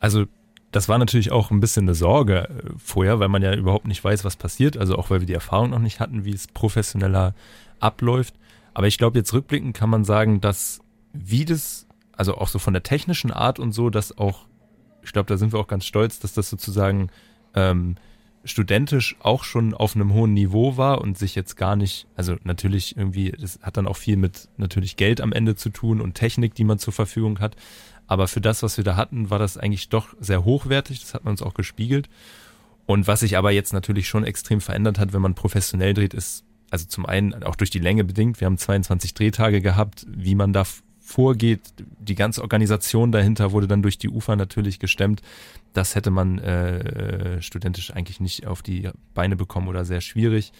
Also 0.00 0.24
das 0.74 0.88
war 0.88 0.98
natürlich 0.98 1.30
auch 1.30 1.52
ein 1.52 1.60
bisschen 1.60 1.84
eine 1.84 1.94
Sorge 1.94 2.48
äh, 2.48 2.70
vorher, 2.78 3.20
weil 3.20 3.28
man 3.28 3.42
ja 3.42 3.54
überhaupt 3.54 3.86
nicht 3.86 4.02
weiß, 4.02 4.24
was 4.24 4.34
passiert. 4.34 4.76
Also 4.76 4.96
auch 4.96 5.08
weil 5.08 5.20
wir 5.20 5.26
die 5.26 5.34
Erfahrung 5.34 5.70
noch 5.70 5.78
nicht 5.78 6.00
hatten, 6.00 6.24
wie 6.24 6.34
es 6.34 6.48
professioneller 6.48 7.32
abläuft. 7.78 8.34
Aber 8.74 8.88
ich 8.88 8.98
glaube, 8.98 9.16
jetzt 9.16 9.32
rückblickend 9.32 9.76
kann 9.76 9.88
man 9.88 10.04
sagen, 10.04 10.40
dass 10.40 10.80
wie 11.12 11.44
das, 11.44 11.86
also 12.12 12.36
auch 12.38 12.48
so 12.48 12.58
von 12.58 12.72
der 12.72 12.82
technischen 12.82 13.30
Art 13.30 13.60
und 13.60 13.70
so, 13.70 13.88
dass 13.88 14.18
auch, 14.18 14.46
ich 15.04 15.12
glaube, 15.12 15.28
da 15.28 15.36
sind 15.36 15.52
wir 15.52 15.60
auch 15.60 15.68
ganz 15.68 15.86
stolz, 15.86 16.18
dass 16.18 16.32
das 16.32 16.50
sozusagen 16.50 17.08
ähm, 17.54 17.94
studentisch 18.44 19.14
auch 19.20 19.44
schon 19.44 19.74
auf 19.74 19.94
einem 19.94 20.12
hohen 20.12 20.34
Niveau 20.34 20.76
war 20.76 21.00
und 21.00 21.16
sich 21.16 21.36
jetzt 21.36 21.56
gar 21.56 21.76
nicht, 21.76 22.08
also 22.16 22.34
natürlich 22.42 22.96
irgendwie, 22.96 23.30
das 23.30 23.60
hat 23.62 23.76
dann 23.76 23.86
auch 23.86 23.96
viel 23.96 24.16
mit 24.16 24.48
natürlich 24.56 24.96
Geld 24.96 25.20
am 25.20 25.32
Ende 25.32 25.54
zu 25.54 25.70
tun 25.70 26.00
und 26.00 26.14
Technik, 26.14 26.56
die 26.56 26.64
man 26.64 26.80
zur 26.80 26.92
Verfügung 26.92 27.38
hat. 27.38 27.54
Aber 28.06 28.28
für 28.28 28.40
das, 28.40 28.62
was 28.62 28.76
wir 28.76 28.84
da 28.84 28.96
hatten, 28.96 29.30
war 29.30 29.38
das 29.38 29.56
eigentlich 29.56 29.88
doch 29.88 30.08
sehr 30.20 30.44
hochwertig. 30.44 31.00
Das 31.00 31.14
hat 31.14 31.24
man 31.24 31.32
uns 31.32 31.42
auch 31.42 31.54
gespiegelt. 31.54 32.08
Und 32.86 33.06
was 33.06 33.20
sich 33.20 33.36
aber 33.36 33.50
jetzt 33.50 33.72
natürlich 33.72 34.08
schon 34.08 34.24
extrem 34.24 34.60
verändert 34.60 34.98
hat, 34.98 35.12
wenn 35.12 35.22
man 35.22 35.34
professionell 35.34 35.94
dreht, 35.94 36.12
ist, 36.12 36.44
also 36.70 36.86
zum 36.86 37.06
einen 37.06 37.42
auch 37.42 37.56
durch 37.56 37.70
die 37.70 37.78
Länge 37.78 38.04
bedingt. 38.04 38.40
Wir 38.40 38.46
haben 38.46 38.58
22 38.58 39.14
Drehtage 39.14 39.60
gehabt, 39.60 40.06
wie 40.08 40.34
man 40.34 40.52
da 40.52 40.64
vorgeht. 41.00 41.60
Die 41.98 42.14
ganze 42.14 42.42
Organisation 42.42 43.12
dahinter 43.12 43.52
wurde 43.52 43.68
dann 43.68 43.82
durch 43.82 43.98
die 43.98 44.08
UFA 44.08 44.36
natürlich 44.36 44.78
gestemmt. 44.78 45.22
Das 45.72 45.94
hätte 45.94 46.10
man 46.10 46.38
äh, 46.38 47.40
studentisch 47.40 47.92
eigentlich 47.92 48.20
nicht 48.20 48.46
auf 48.46 48.62
die 48.62 48.90
Beine 49.14 49.36
bekommen 49.36 49.68
oder 49.68 49.84
sehr 49.84 50.00
schwierig 50.00 50.52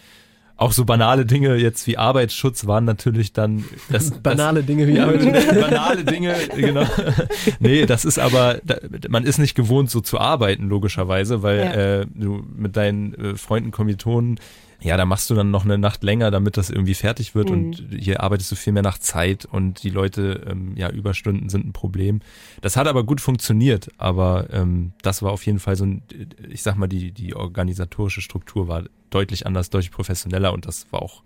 auch 0.56 0.72
so 0.72 0.84
banale 0.84 1.26
Dinge 1.26 1.56
jetzt 1.56 1.86
wie 1.86 1.98
Arbeitsschutz 1.98 2.66
waren 2.66 2.84
natürlich 2.84 3.32
dann 3.32 3.64
das 3.90 4.10
banale 4.22 4.60
das, 4.60 4.66
Dinge 4.66 4.86
wie 4.86 5.00
Arbeitsschutz. 5.00 5.46
banale 5.60 6.04
Dinge, 6.04 6.34
genau. 6.56 6.86
nee, 7.58 7.86
das 7.86 8.04
ist 8.04 8.18
aber 8.18 8.60
da, 8.64 8.76
man 9.08 9.24
ist 9.24 9.38
nicht 9.38 9.54
gewohnt 9.54 9.90
so 9.90 10.00
zu 10.00 10.18
arbeiten 10.18 10.68
logischerweise, 10.68 11.42
weil 11.42 11.58
ja. 11.58 11.72
äh, 11.72 12.06
du 12.14 12.44
mit 12.56 12.76
deinen 12.76 13.14
äh, 13.14 13.36
Freunden 13.36 13.72
Kommilitonen 13.72 14.38
ja, 14.84 14.98
da 14.98 15.06
machst 15.06 15.30
du 15.30 15.34
dann 15.34 15.50
noch 15.50 15.64
eine 15.64 15.78
Nacht 15.78 16.04
länger, 16.04 16.30
damit 16.30 16.58
das 16.58 16.68
irgendwie 16.68 16.92
fertig 16.92 17.34
wird 17.34 17.48
mhm. 17.48 17.54
und 17.54 17.86
hier 17.98 18.22
arbeitest 18.22 18.52
du 18.52 18.56
viel 18.56 18.74
mehr 18.74 18.82
nach 18.82 18.98
Zeit 18.98 19.46
und 19.46 19.82
die 19.82 19.88
Leute, 19.88 20.44
ähm, 20.46 20.76
ja, 20.76 20.90
Überstunden 20.90 21.48
sind 21.48 21.66
ein 21.66 21.72
Problem. 21.72 22.20
Das 22.60 22.76
hat 22.76 22.86
aber 22.86 23.02
gut 23.02 23.22
funktioniert, 23.22 23.88
aber 23.96 24.48
ähm, 24.52 24.92
das 25.00 25.22
war 25.22 25.32
auf 25.32 25.46
jeden 25.46 25.58
Fall 25.58 25.76
so 25.76 25.86
ein, 25.86 26.02
ich 26.50 26.62
sag 26.62 26.76
mal, 26.76 26.86
die, 26.86 27.12
die 27.12 27.34
organisatorische 27.34 28.20
Struktur 28.20 28.68
war 28.68 28.84
deutlich 29.08 29.46
anders, 29.46 29.70
deutlich 29.70 29.90
professioneller 29.90 30.52
und 30.52 30.66
das 30.66 30.86
war 30.92 31.00
auch 31.00 31.22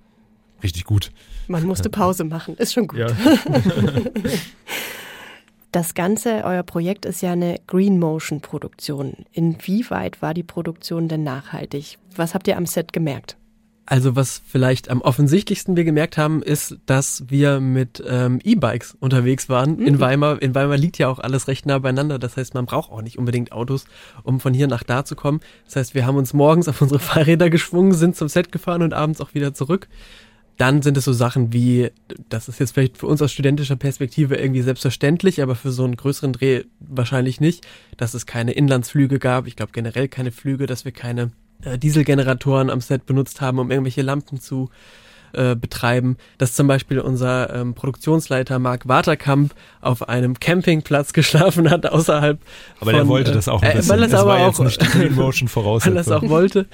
richtig 0.62 0.84
gut. 0.84 1.10
Man 1.48 1.64
musste 1.64 1.90
Pause 1.90 2.22
machen, 2.22 2.56
ist 2.58 2.72
schon 2.72 2.86
gut. 2.86 3.00
Ja. 3.00 3.08
Das 5.70 5.92
Ganze, 5.92 6.44
euer 6.44 6.62
Projekt 6.62 7.04
ist 7.04 7.20
ja 7.20 7.32
eine 7.32 7.60
Green 7.66 7.98
Motion 7.98 8.40
Produktion. 8.40 9.26
Inwieweit 9.32 10.22
war 10.22 10.32
die 10.32 10.42
Produktion 10.42 11.08
denn 11.08 11.24
nachhaltig? 11.24 11.98
Was 12.16 12.34
habt 12.34 12.48
ihr 12.48 12.56
am 12.56 12.64
Set 12.64 12.94
gemerkt? 12.94 13.36
Also 13.90 14.16
was 14.16 14.42
vielleicht 14.47 14.90
am 14.90 15.00
offensichtlichsten 15.00 15.75
wir 15.75 15.85
gemerkt 15.85 16.18
haben, 16.18 16.42
ist, 16.42 16.76
dass 16.85 17.25
wir 17.28 17.59
mit 17.59 18.04
ähm, 18.07 18.38
E-Bikes 18.45 18.95
unterwegs 19.00 19.49
waren 19.49 19.76
mhm. 19.76 19.87
in 19.87 19.99
Weimar. 19.99 20.42
In 20.42 20.54
Weimar 20.54 20.76
liegt 20.76 20.99
ja 20.99 21.09
auch 21.09 21.18
alles 21.18 21.49
recht 21.49 21.64
nah 21.64 21.78
beieinander. 21.78 22.18
Das 22.18 22.37
heißt, 22.37 22.52
man 22.52 22.66
braucht 22.66 22.92
auch 22.92 23.00
nicht 23.00 23.16
unbedingt 23.16 23.50
Autos, 23.50 23.87
um 24.25 24.40
von 24.40 24.52
hier 24.52 24.66
nach 24.66 24.83
da 24.83 25.07
zu 25.07 25.16
kommen. 25.16 25.40
Das 25.64 25.76
heißt, 25.76 25.95
wir 25.95 26.04
haben 26.04 26.18
uns 26.18 26.35
morgens 26.35 26.68
auf 26.68 26.83
unsere 26.83 27.00
Fahrräder 27.00 27.49
geschwungen, 27.49 27.95
sind 27.95 28.14
zum 28.14 28.28
Set 28.28 28.52
gefahren 28.52 28.83
und 28.83 28.92
abends 28.92 29.23
auch 29.23 29.33
wieder 29.33 29.54
zurück. 29.54 29.88
dann 30.59 30.83
sind 30.83 30.99
es 30.99 31.07
so 31.07 31.14
Sachen 31.14 31.54
wie, 31.54 31.90
das 32.28 32.49
ist 32.49 32.61
jetzt 32.61 32.73
vielleicht 32.73 32.99
für 32.99 33.07
uns 33.07 33.23
aus 33.23 33.33
studentischer 33.33 33.76
Perspektive 33.76 34.37
irgendwie 34.37 34.61
selbstverständlich, 34.61 35.40
aber 35.40 35.54
für 35.54 35.73
so 35.73 35.85
einen 35.85 35.97
größeren 35.97 36.35
Dreh 36.35 36.64
wahrscheinlich 36.78 37.40
nicht, 37.40 37.66
dass 37.97 38.12
es 38.12 38.26
keine 38.26 38.52
Inlandsflüge 38.52 39.18
gab. 39.18 39.47
Ich 39.47 39.57
glaube 39.57 39.73
generell 39.73 40.09
keine 40.09 40.30
Flüge, 40.30 40.66
dass 40.66 40.85
wir 40.85 40.92
keine 40.92 41.30
äh, 41.64 41.78
Dieselgeneratoren 41.78 42.70
am 42.70 42.80
Set 42.80 43.06
benutzt 43.06 43.40
haben, 43.40 43.58
um 43.58 43.70
irgendwelche 43.70 44.02
Lampen 44.02 44.40
zu 44.40 44.70
äh, 45.32 45.56
betreiben, 45.56 46.16
dass 46.38 46.54
zum 46.54 46.66
Beispiel 46.66 47.00
unser 47.00 47.54
ähm, 47.54 47.74
Produktionsleiter 47.74 48.58
Marc 48.58 48.88
Waterkamp 48.88 49.54
auf 49.82 50.08
einem 50.08 50.40
Campingplatz 50.40 51.12
geschlafen 51.12 51.68
hat 51.70 51.84
außerhalb. 51.84 52.40
Aber 52.80 52.90
von, 52.90 52.94
der 52.94 53.08
wollte 53.08 53.32
das 53.32 53.46
auch 53.46 53.60
ein 53.60 53.70
äh, 53.70 53.74
bisschen. 53.74 53.90
Weil 53.90 54.00
das 54.00 54.12
das 54.12 54.20
aber 54.20 54.30
war 54.30 54.38
auch 54.38 54.58
jetzt 54.58 54.80
nicht 54.80 54.92
Green 54.92 55.14
Motion 55.14 55.48
weil 55.54 55.96
es 55.98 56.10
auch 56.10 56.22
wollte. 56.28 56.66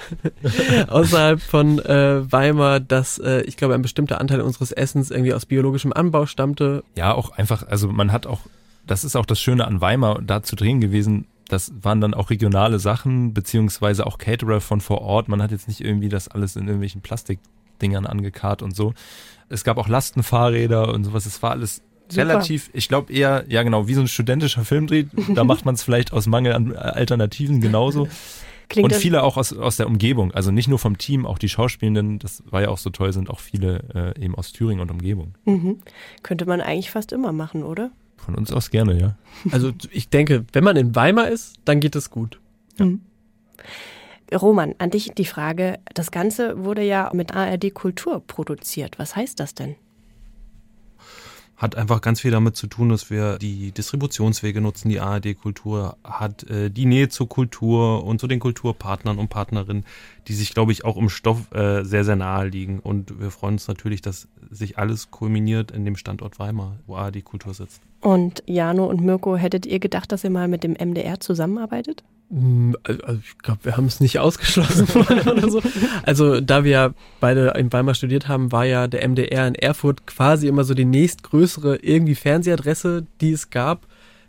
außerhalb 0.88 1.40
von 1.40 1.80
äh, 1.80 2.30
Weimar, 2.30 2.78
dass 2.78 3.18
äh, 3.18 3.40
ich 3.42 3.56
glaube 3.56 3.74
ein 3.74 3.82
bestimmter 3.82 4.20
Anteil 4.20 4.40
unseres 4.40 4.70
Essens 4.70 5.10
irgendwie 5.10 5.34
aus 5.34 5.46
biologischem 5.46 5.92
Anbau 5.92 6.26
stammte. 6.26 6.84
Ja, 6.96 7.12
auch 7.12 7.30
einfach, 7.30 7.66
also 7.66 7.88
man 7.88 8.12
hat 8.12 8.28
auch, 8.28 8.40
das 8.86 9.02
ist 9.02 9.16
auch 9.16 9.26
das 9.26 9.40
Schöne 9.40 9.66
an 9.66 9.80
Weimar, 9.80 10.20
da 10.22 10.44
zu 10.44 10.54
drehen 10.54 10.80
gewesen. 10.80 11.26
Das 11.48 11.72
waren 11.80 12.00
dann 12.00 12.14
auch 12.14 12.30
regionale 12.30 12.78
Sachen, 12.78 13.34
beziehungsweise 13.34 14.06
auch 14.06 14.18
Caterer 14.18 14.60
von 14.60 14.80
vor 14.80 15.02
Ort. 15.02 15.28
Man 15.28 15.42
hat 15.42 15.50
jetzt 15.50 15.68
nicht 15.68 15.80
irgendwie 15.80 16.08
das 16.08 16.28
alles 16.28 16.56
in 16.56 16.62
irgendwelchen 16.62 17.02
Plastikdingern 17.02 18.06
angekarrt 18.06 18.62
und 18.62 18.74
so. 18.74 18.94
Es 19.48 19.64
gab 19.64 19.76
auch 19.76 19.88
Lastenfahrräder 19.88 20.92
und 20.92 21.04
sowas. 21.04 21.26
Es 21.26 21.42
war 21.42 21.50
alles 21.50 21.82
Super. 22.08 22.28
relativ, 22.28 22.70
ich 22.72 22.88
glaube 22.88 23.12
eher, 23.12 23.44
ja 23.48 23.62
genau, 23.62 23.88
wie 23.88 23.94
so 23.94 24.00
ein 24.00 24.08
studentischer 24.08 24.64
Filmdreh. 24.64 25.04
Da 25.34 25.44
macht 25.44 25.64
man 25.64 25.74
es 25.74 25.82
vielleicht 25.82 26.12
aus 26.12 26.26
Mangel 26.26 26.54
an 26.54 26.74
Alternativen 26.74 27.60
genauso. 27.60 28.08
Klingt 28.68 28.92
und 28.92 28.98
viele 28.98 29.22
auch 29.22 29.36
aus, 29.36 29.52
aus 29.52 29.76
der 29.76 29.86
Umgebung, 29.86 30.32
also 30.32 30.50
nicht 30.50 30.68
nur 30.68 30.78
vom 30.78 30.96
Team, 30.96 31.26
auch 31.26 31.38
die 31.38 31.48
Schauspielenden, 31.50 32.18
das 32.18 32.42
war 32.50 32.62
ja 32.62 32.68
auch 32.68 32.78
so 32.78 32.90
toll, 32.90 33.12
sind 33.12 33.28
auch 33.28 33.40
viele 33.40 34.14
äh, 34.16 34.24
eben 34.24 34.34
aus 34.34 34.52
Thüringen 34.52 34.80
und 34.80 34.90
Umgebung. 34.90 35.34
Mhm. 35.44 35.80
Könnte 36.22 36.46
man 36.46 36.60
eigentlich 36.60 36.90
fast 36.90 37.12
immer 37.12 37.32
machen, 37.32 37.62
oder? 37.62 37.90
Von 38.24 38.34
uns 38.34 38.52
aus 38.52 38.70
gerne, 38.70 38.98
ja. 38.98 39.16
Also 39.50 39.72
ich 39.90 40.08
denke, 40.08 40.44
wenn 40.52 40.64
man 40.64 40.76
in 40.76 40.94
Weimar 40.94 41.28
ist, 41.28 41.56
dann 41.64 41.80
geht 41.80 41.94
es 41.94 42.10
gut. 42.10 42.40
Roman, 44.32 44.74
an 44.78 44.90
dich 44.90 45.12
die 45.12 45.26
Frage, 45.26 45.78
das 45.92 46.10
Ganze 46.10 46.64
wurde 46.64 46.82
ja 46.82 47.10
mit 47.12 47.34
ARD 47.34 47.74
Kultur 47.74 48.20
produziert. 48.26 48.98
Was 48.98 49.14
heißt 49.14 49.38
das 49.38 49.54
denn? 49.54 49.76
Hat 51.56 51.76
einfach 51.76 52.00
ganz 52.00 52.20
viel 52.20 52.32
damit 52.32 52.56
zu 52.56 52.66
tun, 52.66 52.88
dass 52.88 53.10
wir 53.10 53.38
die 53.38 53.70
Distributionswege 53.70 54.60
nutzen. 54.60 54.88
Die 54.88 55.00
ARD-Kultur 55.00 55.96
hat 56.02 56.42
äh, 56.50 56.70
die 56.70 56.84
Nähe 56.84 57.08
zur 57.08 57.28
Kultur 57.28 58.04
und 58.04 58.20
zu 58.20 58.26
den 58.26 58.40
Kulturpartnern 58.40 59.18
und 59.18 59.28
Partnerinnen, 59.28 59.84
die 60.26 60.34
sich, 60.34 60.52
glaube 60.52 60.72
ich, 60.72 60.84
auch 60.84 60.96
im 60.96 61.08
Stoff 61.08 61.52
äh, 61.52 61.84
sehr, 61.84 62.04
sehr 62.04 62.16
nahe 62.16 62.48
liegen. 62.48 62.80
Und 62.80 63.20
wir 63.20 63.30
freuen 63.30 63.54
uns 63.54 63.68
natürlich, 63.68 64.02
dass 64.02 64.28
sich 64.50 64.78
alles 64.78 65.10
kulminiert 65.10 65.70
in 65.70 65.84
dem 65.84 65.96
Standort 65.96 66.38
Weimar, 66.38 66.76
wo 66.86 66.96
ARD-Kultur 66.96 67.54
sitzt. 67.54 67.80
Und 68.00 68.42
Jano 68.46 68.86
und 68.86 69.00
Mirko, 69.00 69.36
hättet 69.36 69.64
ihr 69.64 69.78
gedacht, 69.78 70.12
dass 70.12 70.24
ihr 70.24 70.30
mal 70.30 70.48
mit 70.48 70.64
dem 70.64 70.72
MDR 70.72 71.20
zusammenarbeitet? 71.20 72.04
Mm, 72.30 72.74
Also 72.82 73.20
ich 73.22 73.38
glaube, 73.38 73.60
wir 73.64 73.76
haben 73.76 73.86
es 73.86 74.00
nicht 74.00 74.18
ausgeschlossen 74.18 74.86
oder 75.30 75.50
so. 75.50 75.62
Also 76.04 76.40
da 76.40 76.64
wir 76.64 76.94
beide 77.20 77.48
in 77.56 77.72
Weimar 77.72 77.94
studiert 77.94 78.28
haben, 78.28 78.52
war 78.52 78.64
ja 78.64 78.86
der 78.86 79.06
MDR 79.08 79.46
in 79.46 79.54
Erfurt 79.54 80.06
quasi 80.06 80.48
immer 80.48 80.64
so 80.64 80.74
die 80.74 80.84
nächstgrößere 80.84 81.76
irgendwie 81.76 82.14
Fernsehadresse, 82.14 83.06
die 83.20 83.32
es 83.32 83.50
gab. 83.50 83.86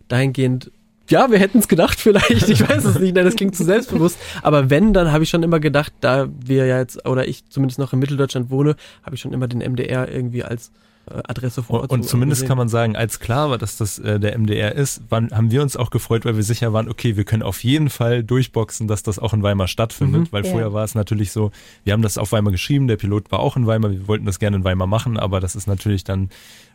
Dahingehend, 0.08 0.72
ja, 1.10 1.32
wir 1.32 1.40
hätten 1.40 1.60
es 1.60 1.68
gedacht 1.68 2.00
vielleicht, 2.00 2.50
ich 2.50 2.68
weiß 2.68 2.86
es 2.86 3.00
nicht, 3.00 3.16
nein, 3.16 3.26
das 3.26 3.36
klingt 3.36 3.56
zu 3.56 3.64
selbstbewusst. 3.64 4.18
Aber 4.42 4.70
wenn, 4.70 4.94
dann 4.94 5.12
habe 5.12 5.24
ich 5.24 5.30
schon 5.30 5.44
immer 5.44 5.60
gedacht, 5.60 5.94
da 6.02 6.28
wir 6.40 6.66
ja 6.66 6.80
jetzt, 6.80 7.08
oder 7.08 7.28
ich 7.28 7.48
zumindest 7.50 7.80
noch 7.80 7.94
in 7.94 8.00
Mitteldeutschland 8.00 8.50
wohne, 8.50 8.76
habe 9.04 9.16
ich 9.16 9.22
schon 9.22 9.34
immer 9.34 9.48
den 9.48 9.60
MDR 9.60 10.12
irgendwie 10.12 10.44
als 10.44 10.72
Adresse 11.08 11.64
vor 11.64 11.82
Ort. 11.82 11.92
Und, 11.92 12.02
und 12.02 12.08
zumindest 12.08 12.40
gesehen. 12.42 12.48
kann 12.50 12.58
man 12.58 12.70
sagen, 12.70 12.96
als 12.96 13.20
klar 13.20 13.50
war, 13.50 13.58
dass 13.58 13.78
das 13.78 14.00
äh, 14.00 14.20
der 14.20 14.38
MDR 14.38 14.74
ist, 14.76 15.02
waren, 15.10 15.30
haben 15.32 15.52
wir 15.52 15.62
uns 15.62 15.78
auch 15.78 15.90
gefreut, 15.90 16.26
weil 16.26 16.36
wir 16.36 16.44
sicher 16.44 16.74
waren, 16.74 16.90
okay, 16.90 17.16
wir 17.18 17.24
können 17.26 17.44
auf 17.44 17.64
jeden 17.64 17.90
Fall 17.90 18.24
durchboxen, 18.24 18.88
dass 18.88 19.04
das 19.04 19.20
auch 19.20 19.34
in 19.34 19.44
Weimar 19.44 19.68
stattfindet, 19.68 20.22
Mhm. 20.24 20.28
weil 20.32 20.46
Ja. 20.46 20.52
vorher 20.52 20.74
war 20.74 20.84
es 20.84 20.96
natürlich 20.96 21.32
so, 21.32 21.52
wir 21.84 21.94
haben 21.94 22.02
das 22.02 22.18
auf 22.18 22.32
Weimar 22.32 22.52
geschrieben, 22.52 22.88
der 22.88 22.98
Pilot 22.98 23.32
war 23.32 23.40
auch 23.40 23.56
in 23.56 23.68
Weimar, 23.68 23.92
wir 23.92 24.08
wollten 24.08 24.26
das 24.26 24.40
gerne 24.40 24.58
in 24.58 24.64
Weimar 24.64 24.88
machen, 24.88 25.18
aber 25.18 25.40
das 25.40 25.56
ist 25.56 25.68
natürlich 25.68 26.04
dann 26.04 26.30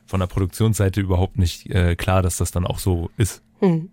von 0.07 0.21
der 0.21 0.27
Produktionsseite 0.27 1.01
überhaupt 1.01 1.39
nicht 1.39 1.69
äh, 1.71 1.95
klar, 1.97 2.23
dass 2.23 2.37
das 2.37 2.51
dann 2.51 2.67
auch 2.67 2.79
so 2.79 3.11
ist. 3.17 3.43
Hm. 3.61 3.89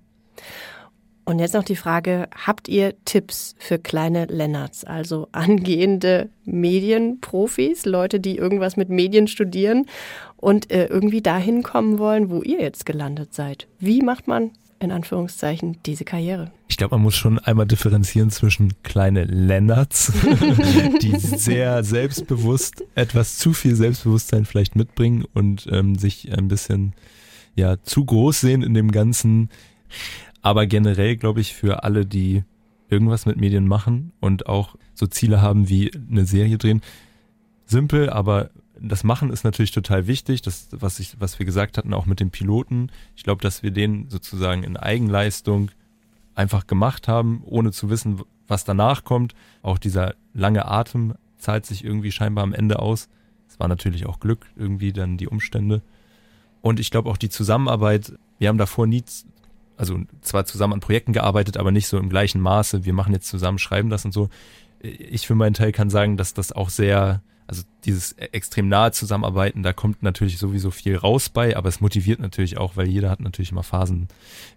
Und 1.28 1.40
jetzt 1.40 1.56
noch 1.56 1.66
die 1.66 1.76
Frage, 1.76 2.30
habt 2.46 2.70
ihr 2.70 2.94
Tipps 3.04 3.54
für 3.60 3.80
kleine 3.80 4.28
Lennarts, 4.28 4.86
also 4.86 5.28
angehende 5.34 6.30
Medienprofis, 6.46 7.86
Leute, 7.86 8.22
die 8.22 8.38
irgendwas 8.38 8.78
mit 8.78 8.88
Medien 8.88 9.28
studieren 9.28 9.88
und 10.38 10.72
äh, 10.72 10.86
irgendwie 10.86 11.22
dahin 11.22 11.64
kommen 11.64 12.00
wollen, 12.00 12.30
wo 12.30 12.44
ihr 12.44 12.62
jetzt 12.62 12.86
gelandet 12.86 13.34
seid? 13.34 13.68
Wie 13.78 14.02
macht 14.02 14.30
man 14.30 14.52
in 14.80 14.90
Anführungszeichen 14.90 15.80
diese 15.86 16.06
Karriere? 16.06 16.50
Ich 16.70 16.78
glaube, 16.78 16.96
man 16.96 17.04
muss 17.04 17.18
schon 17.18 17.40
einmal 17.40 17.66
differenzieren 17.66 18.30
zwischen 18.30 18.82
kleine 18.84 19.26
Lennarts, 19.26 20.14
die 21.02 21.18
sehr 21.18 21.84
selbstbewusst, 21.84 22.86
etwas 22.96 23.38
zu 23.38 23.52
viel 23.52 23.76
Selbstbewusstsein 23.76 24.46
vielleicht 24.46 24.78
mitbringen 24.78 25.26
und 25.34 25.68
ähm, 25.74 25.98
sich 25.98 26.32
ein 26.32 26.48
bisschen 26.48 26.94
ja 27.54 27.84
zu 27.84 28.06
groß 28.06 28.40
sehen 28.40 28.62
in 28.64 28.74
dem 28.74 28.92
Ganzen. 28.94 29.50
Aber 30.48 30.66
generell 30.66 31.18
glaube 31.18 31.42
ich 31.42 31.54
für 31.54 31.84
alle, 31.84 32.06
die 32.06 32.46
irgendwas 32.88 33.26
mit 33.26 33.36
Medien 33.36 33.68
machen 33.68 34.14
und 34.22 34.48
auch 34.48 34.78
so 34.94 35.06
Ziele 35.06 35.42
haben 35.42 35.68
wie 35.68 35.92
eine 36.10 36.24
Serie 36.24 36.58
drehen, 36.58 36.80
simpel, 37.66 38.10
aber 38.10 38.50
das 38.80 39.04
Machen 39.04 39.30
ist 39.30 39.44
natürlich 39.44 39.72
total 39.72 40.08
wichtig. 40.08 40.42
Das, 40.42 40.70
was 40.72 41.02
ich, 41.02 41.20
was 41.20 41.38
wir 41.38 41.46
gesagt 41.46 41.78
hatten, 41.78 41.94
auch 41.94 42.06
mit 42.06 42.22
dem 42.22 42.32
Piloten. 42.32 42.94
Ich 43.18 43.24
glaube, 43.24 43.42
dass 43.42 43.62
wir 43.62 43.72
den 43.72 44.10
sozusagen 44.10 44.64
in 44.64 44.78
Eigenleistung 44.78 45.70
einfach 46.34 46.66
gemacht 46.66 47.10
haben, 47.10 47.42
ohne 47.44 47.74
zu 47.74 47.90
wissen, 47.90 48.22
was 48.48 48.64
danach 48.64 49.04
kommt. 49.04 49.36
Auch 49.64 49.78
dieser 49.78 50.16
lange 50.34 50.66
Atem 50.66 51.16
zahlt 51.38 51.66
sich 51.66 51.84
irgendwie 51.84 52.14
scheinbar 52.14 52.46
am 52.46 52.54
Ende 52.54 52.80
aus. 52.80 53.10
Es 53.50 53.60
war 53.60 53.68
natürlich 53.68 54.06
auch 54.06 54.22
Glück, 54.22 54.46
irgendwie 54.56 54.94
dann 54.94 55.18
die 55.18 55.28
Umstände. 55.28 55.82
Und 56.62 56.80
ich 56.80 56.90
glaube 56.90 57.10
auch 57.10 57.18
die 57.18 57.28
Zusammenarbeit, 57.28 58.14
wir 58.40 58.48
haben 58.48 58.58
davor 58.58 58.88
nie, 58.88 59.04
also 59.78 60.00
zwar 60.22 60.46
zusammen 60.46 60.74
an 60.74 60.80
Projekten 60.80 61.14
gearbeitet, 61.14 61.58
aber 61.58 61.72
nicht 61.72 61.88
so 61.88 61.98
im 61.98 62.10
gleichen 62.10 62.42
Maße. 62.42 62.86
Wir 62.86 62.94
machen 62.94 63.14
jetzt 63.14 63.30
zusammen, 63.30 63.60
schreiben 63.60 63.90
das 63.90 64.06
und 64.06 64.12
so. 64.12 64.30
Ich 64.80 65.28
für 65.28 65.36
meinen 65.36 65.54
Teil 65.54 65.72
kann 65.72 65.90
sagen, 65.90 66.18
dass 66.18 66.34
das 66.34 66.52
auch 66.52 66.70
sehr, 66.70 67.22
also 67.48 67.64
dieses 67.86 68.14
extrem 68.14 68.68
nahe 68.68 68.92
Zusammenarbeiten, 68.92 69.64
da 69.64 69.74
kommt 69.74 70.04
natürlich 70.04 70.38
sowieso 70.38 70.72
viel 70.72 70.96
raus 70.98 71.30
bei, 71.30 71.56
aber 71.56 71.70
es 71.70 71.80
motiviert 71.80 72.20
natürlich 72.20 72.58
auch, 72.58 72.76
weil 72.76 72.88
jeder 72.88 73.10
hat 73.10 73.20
natürlich 73.20 73.52
immer 73.52 73.64
Phasen 73.64 74.08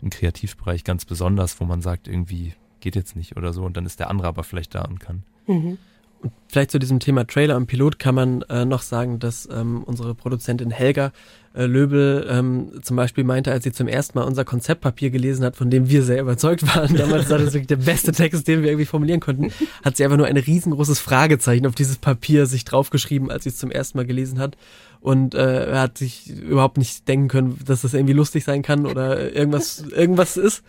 im 0.02 0.11
Kreativbereich 0.11 0.85
ganz 0.85 1.04
besonders, 1.04 1.61
wo 1.61 1.64
man 1.64 1.83
sagt, 1.83 2.09
irgendwie 2.09 2.54
geht 2.80 2.96
jetzt 2.96 3.14
nicht 3.14 3.37
oder 3.37 3.52
so 3.52 3.64
und 3.64 3.76
dann 3.76 3.87
ist 3.87 4.00
der 4.00 4.11
andere 4.11 4.28
aber 4.28 4.42
vielleicht 4.42 4.74
da 4.74 4.83
und 4.83 5.00
kann. 5.00 5.22
Mhm. 5.46 5.78
Und 6.22 6.33
vielleicht 6.48 6.70
zu 6.70 6.78
diesem 6.78 7.00
Thema 7.00 7.26
Trailer 7.26 7.56
und 7.56 7.66
Pilot 7.66 7.98
kann 7.98 8.14
man 8.14 8.42
äh, 8.42 8.64
noch 8.64 8.83
sagen, 8.83 9.18
dass 9.18 9.48
ähm, 9.50 9.83
unsere 9.85 10.14
Produzentin 10.14 10.70
Helga 10.70 11.12
äh, 11.52 11.66
Löbel 11.66 12.26
ähm, 12.30 12.70
zum 12.82 12.96
Beispiel 12.96 13.24
meinte, 13.24 13.50
als 13.50 13.64
sie 13.64 13.72
zum 13.72 13.88
ersten 13.88 14.18
Mal 14.18 14.24
unser 14.24 14.44
Konzeptpapier 14.44 15.10
gelesen 15.10 15.44
hat, 15.44 15.56
von 15.56 15.68
dem 15.68 15.90
wir 15.90 16.02
sehr 16.02 16.20
überzeugt 16.20 16.62
waren, 16.76 16.94
damals 16.96 17.28
war 17.28 17.38
das 17.38 17.52
wirklich 17.52 17.66
der 17.66 17.76
beste 17.76 18.12
Text, 18.12 18.46
den 18.46 18.62
wir 18.62 18.70
irgendwie 18.70 18.86
formulieren 18.86 19.20
konnten, 19.20 19.50
hat 19.84 19.96
sie 19.96 20.04
einfach 20.04 20.16
nur 20.16 20.26
ein 20.26 20.36
riesengroßes 20.36 21.00
Fragezeichen 21.00 21.66
auf 21.66 21.74
dieses 21.74 21.98
Papier 21.98 22.46
sich 22.46 22.64
draufgeschrieben, 22.64 23.30
als 23.30 23.44
sie 23.44 23.50
es 23.50 23.56
zum 23.56 23.70
ersten 23.70 23.98
Mal 23.98 24.06
gelesen 24.06 24.38
hat. 24.38 24.56
Und 25.00 25.34
äh, 25.34 25.74
hat 25.74 25.96
sich 25.96 26.28
überhaupt 26.28 26.76
nicht 26.76 27.08
denken 27.08 27.28
können, 27.28 27.58
dass 27.64 27.80
das 27.80 27.94
irgendwie 27.94 28.12
lustig 28.12 28.44
sein 28.44 28.60
kann 28.60 28.84
oder 28.84 29.34
irgendwas, 29.34 29.82
irgendwas 29.96 30.36
ist. 30.36 30.62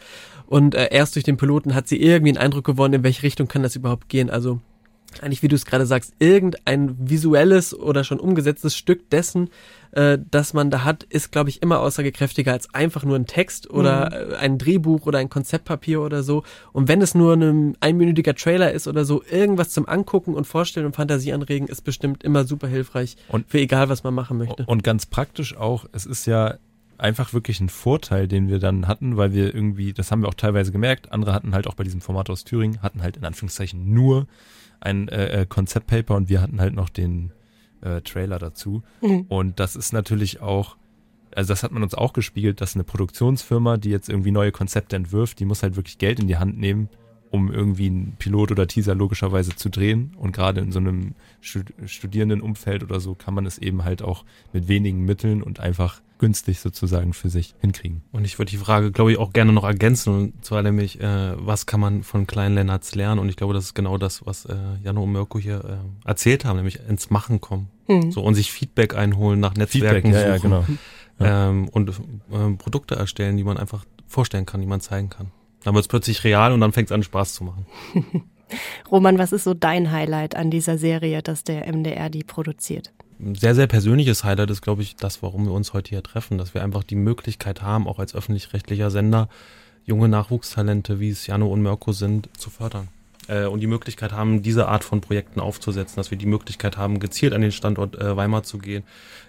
Und 0.46 0.74
äh, 0.74 0.88
erst 0.90 1.16
durch 1.16 1.26
den 1.26 1.36
Piloten 1.36 1.76
hat 1.76 1.90
sie 1.90 2.02
irgendwie 2.02 2.32
einen 2.32 2.38
Eindruck 2.38 2.66
gewonnen, 2.66 2.94
in 2.94 3.04
welche 3.04 3.24
Richtung 3.24 3.50
kann 3.50 3.62
das 3.62 3.76
überhaupt 3.76 4.08
gehen. 4.08 4.30
Also 4.30 4.62
eigentlich, 5.22 5.44
wie 5.44 5.48
du 5.48 5.56
es 5.56 5.66
gerade 5.66 5.86
sagst, 5.86 6.14
irgendein 6.20 6.96
visuelles 7.10 7.78
oder 7.78 8.04
schon 8.04 8.20
umgesetztes 8.20 8.76
Stück 8.76 9.10
dessen, 9.10 9.50
äh, 9.92 10.18
das 10.32 10.54
man 10.54 10.70
da 10.72 10.84
hat, 10.84 11.04
ist, 11.04 11.32
glaube 11.32 11.50
ich, 11.50 11.62
immer 11.62 11.80
aussagekräftiger 11.82 12.54
als 12.54 12.74
einfach 12.74 13.04
nur 13.04 13.18
ein 13.18 13.26
Text 13.26 13.70
oder 13.70 14.32
äh, 14.32 14.36
ein 14.38 14.58
Drehbuch 14.58 15.06
oder 15.06 15.20
ein 15.20 15.30
Konzeptpapier 15.30 16.02
oder 16.02 16.24
so. 16.24 16.44
Und 16.72 16.88
wenn 16.88 17.02
es 17.02 17.14
nur 17.14 17.34
ein 17.34 17.76
einminütiger 17.82 18.36
Trailer 18.36 18.72
ist 18.72 18.88
oder 18.88 19.04
so, 19.04 19.22
irgendwas 19.30 19.72
zum 19.72 19.88
Angucken 19.88 20.34
und 20.34 20.48
Vorstellen 20.48 20.86
und 20.86 20.96
Fantasie 20.96 21.34
anregen, 21.34 21.68
ist 21.68 21.82
bestimmt 21.82 22.24
immer 22.24 22.46
super 22.46 22.68
hilfreich 22.68 23.18
Und- 23.28 23.50
für 23.50 23.60
egal, 23.60 23.90
was 23.90 24.04
man 24.04 24.14
machen 24.14 24.38
möchte. 24.38 24.64
Und 24.66 24.84
ganz 24.84 25.06
praktisch 25.06 25.58
auch, 25.58 25.86
es 25.92 26.06
ist 26.06 26.26
ja 26.26 26.56
einfach 26.98 27.34
wirklich 27.34 27.60
ein 27.60 27.70
Vorteil, 27.70 28.28
den 28.28 28.48
wir 28.48 28.60
dann 28.60 28.88
hatten, 28.88 29.18
weil 29.18 29.34
wir 29.34 29.54
irgendwie, 29.54 29.92
das 29.92 30.12
haben 30.12 30.22
wir 30.22 30.28
auch 30.30 30.36
teilweise 30.36 30.72
gemerkt, 30.72 31.12
andere 31.12 31.34
hatten 31.34 31.54
halt 31.56 31.66
auch 31.68 31.74
bei 31.74 31.84
diesem 31.84 32.00
Format 32.00 32.30
aus 32.30 32.44
Thüringen, 32.44 32.82
hatten 32.84 33.02
halt 33.02 33.18
in 33.18 33.26
Anführungszeichen 33.26 33.92
nur 33.92 34.28
ein 34.82 35.08
äh, 35.08 35.42
äh, 35.42 35.46
Konzeptpaper 35.46 36.16
und 36.16 36.30
wir 36.30 36.42
hatten 36.42 36.60
halt 36.60 36.74
noch 36.74 36.90
den 36.90 37.32
äh, 37.82 38.02
Trailer 38.02 38.40
dazu. 38.40 38.84
Mhm. 39.02 39.26
Und 39.30 39.60
das 39.60 39.76
ist 39.76 39.94
natürlich 39.94 40.42
auch, 40.42 40.76
also 41.34 41.50
das 41.50 41.64
hat 41.64 41.72
man 41.72 41.84
uns 41.84 41.96
auch 41.96 42.14
gespiegelt, 42.14 42.60
dass 42.60 42.76
eine 42.76 42.84
Produktionsfirma, 42.84 43.78
die 43.78 43.90
jetzt 43.90 44.10
irgendwie 44.10 44.32
neue 44.32 44.52
Konzepte 44.52 44.96
entwirft, 44.96 45.40
die 45.40 45.46
muss 45.46 45.64
halt 45.64 45.76
wirklich 45.76 45.98
Geld 45.98 46.20
in 46.20 46.28
die 46.28 46.38
Hand 46.38 46.58
nehmen, 46.58 46.90
um 47.32 47.52
irgendwie 47.52 47.88
einen 47.88 48.16
Pilot 48.20 48.52
oder 48.52 48.68
Teaser 48.68 48.94
logischerweise 48.94 49.56
zu 49.56 49.70
drehen. 49.70 50.14
Und 50.18 50.34
gerade 50.34 50.62
in 50.62 50.72
so 50.72 50.80
einem 50.80 51.16
Studierendenumfeld 51.40 52.84
oder 52.84 53.00
so 53.00 53.16
kann 53.16 53.34
man 53.34 53.46
es 53.46 53.58
eben 53.58 53.84
halt 53.84 54.04
auch 54.04 54.26
mit 54.54 54.68
wenigen 54.68 55.06
Mitteln 55.06 55.42
und 55.42 55.60
einfach 55.60 56.02
günstig 56.20 56.60
sozusagen 56.60 57.14
für 57.14 57.30
sich 57.30 57.56
hinkriegen. 57.60 58.04
Und 58.12 58.26
ich 58.26 58.38
würde 58.38 58.52
die 58.52 58.58
Frage, 58.58 58.92
glaube 58.92 59.12
ich, 59.12 59.18
auch 59.18 59.34
gerne 59.34 59.54
noch 59.54 59.64
ergänzen, 59.64 60.14
und 60.14 60.46
zwar 60.46 60.62
nämlich, 60.62 61.00
äh, 61.02 61.34
was 61.36 61.66
kann 61.66 61.80
man 61.80 62.04
von 62.04 62.28
kleinen 62.28 62.54
Lennarts 62.54 62.94
lernen? 62.94 63.20
Und 63.20 63.30
ich 63.30 63.38
glaube, 63.38 63.56
das 63.56 63.64
ist 63.66 63.74
genau 63.74 63.98
das, 63.98 64.24
was 64.26 64.46
äh, 64.46 64.56
Jano 64.84 65.04
und 65.04 65.14
Mirko 65.14 65.40
hier 65.40 65.64
äh, 66.06 66.08
erzählt 66.08 66.46
haben, 66.46 66.58
nämlich 66.58 66.80
ins 66.88 67.10
Machen 67.10 67.42
kommen. 67.42 67.70
Hm. 67.88 68.12
So 68.12 68.22
und 68.22 68.36
sich 68.36 68.52
Feedback 68.52 68.94
einholen 68.94 69.40
nach 69.40 69.56
Netzwerken 69.56 70.12
Feedback, 70.12 70.28
ja, 70.28 70.38
suchen. 70.38 70.52
Ja, 70.52 70.60
genau. 70.60 70.78
Ja. 71.20 71.50
Ähm, 71.50 71.70
und 71.70 71.90
äh, 71.90 72.56
Produkte 72.58 72.96
erstellen, 72.96 73.38
die 73.38 73.44
man 73.44 73.58
einfach 73.58 73.84
vorstellen 74.06 74.46
kann, 74.46 74.62
die 74.62 74.68
man 74.68 74.82
zeigen 74.82 75.10
kann. 75.10 75.32
Dann 75.64 75.74
wird 75.74 75.84
es 75.84 75.88
plötzlich 75.88 76.24
real 76.24 76.52
und 76.52 76.62
dann 76.62 76.72
fängt 76.72 76.90
es 76.90 76.92
an, 76.92 77.04
Spaß 77.04 77.36
zu 77.36 77.44
machen. 77.44 77.66
Roman, 78.92 79.18
was 79.18 79.32
ist 79.32 79.44
so 79.44 79.54
dein 79.54 79.92
Highlight 79.92 80.36
an 80.36 80.52
dieser 80.52 80.78
Serie, 80.78 81.22
dass 81.22 81.44
der 81.44 81.72
MDR 81.72 82.10
die 82.10 82.24
produziert? 82.24 82.92
Ein 83.20 83.36
sehr, 83.36 83.56
sehr 83.56 83.68
persönliches 83.68 84.24
Highlight 84.24 84.50
ist, 84.50 84.62
glaube 84.62 84.82
ich, 84.82 84.96
das, 84.96 85.22
warum 85.22 85.46
wir 85.46 85.54
uns 85.54 85.74
heute 85.74 85.90
hier 85.90 86.04
treffen, 86.04 86.38
dass 86.38 86.54
wir 86.54 86.64
einfach 86.64 86.84
die 86.84 86.96
Möglichkeit 86.96 87.62
haben, 87.62 87.88
auch 87.88 88.00
als 88.00 88.16
öffentlich-rechtlicher 88.16 88.90
Sender, 88.90 89.30
junge 89.86 90.10
Nachwuchstalente, 90.10 91.00
wie 91.00 91.10
es 91.10 91.28
Jano 91.28 91.48
und 91.48 91.62
Mirko 91.62 91.92
sind, 91.92 92.30
zu 92.38 92.50
fördern. 92.50 92.88
Äh, 93.32 93.46
und 93.46 93.62
die 93.62 93.68
Möglichkeit 93.68 94.12
haben, 94.12 94.42
diese 94.42 94.68
Art 94.68 94.84
von 94.84 95.00
Projekten 95.00 95.40
aufzusetzen, 95.40 95.96
dass 95.96 96.12
wir 96.12 96.18
die 96.18 96.26
Möglichkeit 96.26 96.76
haben, 96.76 97.00
gezielt 97.00 97.32
an 97.32 97.40
den 97.40 97.54
Standort 97.54 97.96
äh, 97.96 98.18
Weimar 98.18 98.44
zu 98.44 98.58
gehen, 98.58 98.84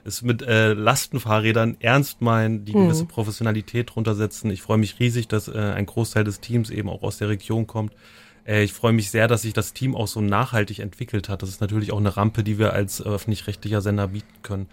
es 0.05 0.23
mit 0.23 0.43
äh, 0.43 0.73
Lastenfahrrädern 0.73 1.77
ernst 1.79 2.21
meinen, 2.21 2.65
die 2.65 2.73
gewisse 2.73 3.05
mhm. 3.05 3.09
Professionalität 3.09 3.95
drunter 3.95 4.17
setzen. 4.17 4.51
Ich 4.51 4.61
freue 4.61 4.79
mich 4.79 4.99
riesig, 4.99 5.29
dass 5.29 5.47
äh, 5.47 5.57
ein 5.57 5.87
Großteil 5.87 6.25
des 6.25 6.41
Teams 6.41 6.71
eben 6.71 6.89
auch 6.89 7.03
aus 7.03 7.19
der 7.19 7.29
Region 7.29 7.69
kommt. 7.69 7.93
Äh, 8.45 8.65
ich 8.65 8.73
freue 8.73 8.93
mich 8.93 9.13
sehr, 9.13 9.29
dass 9.29 9.43
sich 9.43 9.53
das 9.53 9.73
Team 9.73 9.95
auch 9.95 10.09
so 10.09 10.21
nachhaltig 10.21 10.81
entwickelt 10.81 11.29
hat. 11.29 11.43
Das 11.43 11.49
ist 11.49 11.61
natürlich 11.61 11.93
auch 11.93 12.01
eine 12.01 12.17
Rampe, 12.17 12.43
die 12.43 12.59
wir 12.59 12.73
als 12.73 13.01
öffentlich-rechtlicher 13.01 13.83
Sender 13.83 14.09
bieten 14.09 14.43
können. 14.43 14.67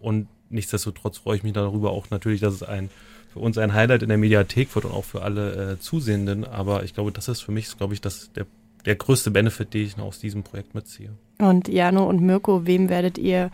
Und 0.00 0.28
nichtsdestotrotz 0.50 1.16
freue 1.16 1.38
ich 1.38 1.42
mich 1.42 1.54
darüber 1.54 1.92
auch 1.92 2.10
natürlich, 2.10 2.42
dass 2.42 2.52
es 2.52 2.62
ein 2.62 2.90
für 3.32 3.40
uns 3.40 3.58
ein 3.58 3.74
Highlight 3.74 4.02
in 4.02 4.08
der 4.08 4.18
Mediathek 4.18 4.74
wird 4.74 4.86
und 4.86 4.92
auch 4.92 5.04
für 5.04 5.22
alle 5.22 5.72
äh, 5.72 5.78
Zusehenden. 5.78 6.44
Aber 6.44 6.84
ich 6.84 6.94
glaube, 6.94 7.12
das 7.12 7.28
ist 7.28 7.42
für 7.42 7.52
mich, 7.52 7.76
glaube 7.76 7.92
ich, 7.92 8.00
das, 8.00 8.32
der, 8.32 8.46
der 8.86 8.94
größte 8.94 9.30
Benefit, 9.30 9.74
den 9.74 9.86
ich 9.86 9.98
aus 9.98 10.18
diesem 10.18 10.42
Projekt 10.42 10.74
mitziehe. 10.74 11.10
Und 11.38 11.68
Jano 11.68 12.08
und 12.08 12.22
Mirko, 12.22 12.66
wem 12.66 12.88
werdet 12.88 13.18
ihr 13.18 13.50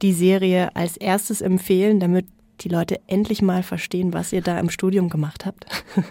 die 0.00 0.12
Serie 0.12 0.74
als 0.74 0.96
erstes 0.96 1.40
empfehlen, 1.40 2.00
damit 2.00 2.26
die 2.60 2.68
Leute 2.68 3.00
endlich 3.06 3.42
mal 3.42 3.62
verstehen, 3.62 4.12
was 4.12 4.32
ihr 4.32 4.40
da 4.40 4.58
im 4.58 4.70
Studium 4.70 5.08
gemacht 5.10 5.44
habt? 5.44 5.66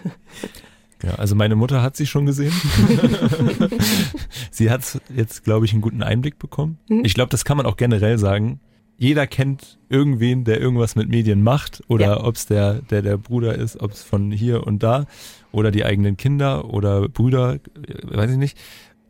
Ja, 1.02 1.14
also 1.14 1.36
meine 1.36 1.54
Mutter 1.54 1.80
hat 1.80 1.96
sie 1.96 2.06
schon 2.06 2.26
gesehen. 2.26 2.52
sie 4.50 4.68
hat 4.68 5.00
jetzt, 5.14 5.44
glaube 5.44 5.64
ich, 5.64 5.72
einen 5.72 5.80
guten 5.80 6.02
Einblick 6.02 6.40
bekommen. 6.40 6.78
Mhm. 6.88 7.04
Ich 7.04 7.14
glaube, 7.14 7.30
das 7.30 7.44
kann 7.44 7.56
man 7.56 7.66
auch 7.66 7.76
generell 7.76 8.18
sagen. 8.18 8.58
Jeder 8.96 9.28
kennt 9.28 9.78
irgendwen, 9.88 10.42
der 10.42 10.60
irgendwas 10.60 10.96
mit 10.96 11.08
Medien 11.08 11.40
macht 11.40 11.84
oder 11.86 12.06
ja. 12.06 12.24
ob 12.24 12.34
es 12.34 12.46
der, 12.46 12.82
der 12.82 13.02
der 13.02 13.16
Bruder 13.16 13.54
ist, 13.54 13.80
ob 13.80 13.92
es 13.92 14.02
von 14.02 14.32
hier 14.32 14.66
und 14.66 14.82
da 14.82 15.06
oder 15.52 15.70
die 15.70 15.84
eigenen 15.84 16.16
Kinder 16.16 16.72
oder 16.72 17.08
Brüder, 17.08 17.58
weiß 18.02 18.32
ich 18.32 18.36
nicht. 18.36 18.58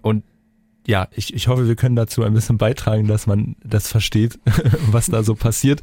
Und 0.02 0.24
ja, 0.86 1.08
ich, 1.14 1.34
ich 1.34 1.48
hoffe, 1.48 1.68
wir 1.68 1.76
können 1.76 1.96
dazu 1.96 2.22
ein 2.22 2.32
bisschen 2.32 2.56
beitragen, 2.56 3.06
dass 3.08 3.26
man 3.26 3.56
das 3.62 3.88
versteht, 3.88 4.38
was 4.90 5.06
da 5.06 5.22
so 5.22 5.34
passiert. 5.34 5.82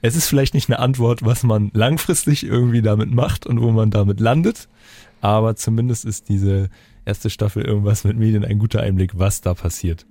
Es 0.00 0.14
ist 0.14 0.28
vielleicht 0.28 0.54
nicht 0.54 0.68
eine 0.68 0.78
Antwort, 0.78 1.24
was 1.24 1.42
man 1.42 1.70
langfristig 1.74 2.44
irgendwie 2.46 2.82
damit 2.82 3.10
macht 3.10 3.46
und 3.46 3.60
wo 3.60 3.72
man 3.72 3.90
damit 3.90 4.20
landet, 4.20 4.68
aber 5.20 5.56
zumindest 5.56 6.04
ist 6.04 6.28
diese 6.28 6.68
erste 7.04 7.30
Staffel 7.30 7.64
irgendwas 7.64 8.04
mit 8.04 8.16
Medien 8.16 8.44
ein 8.44 8.58
guter 8.58 8.80
Einblick, 8.80 9.18
was 9.18 9.40
da 9.40 9.54
passiert. 9.54 10.06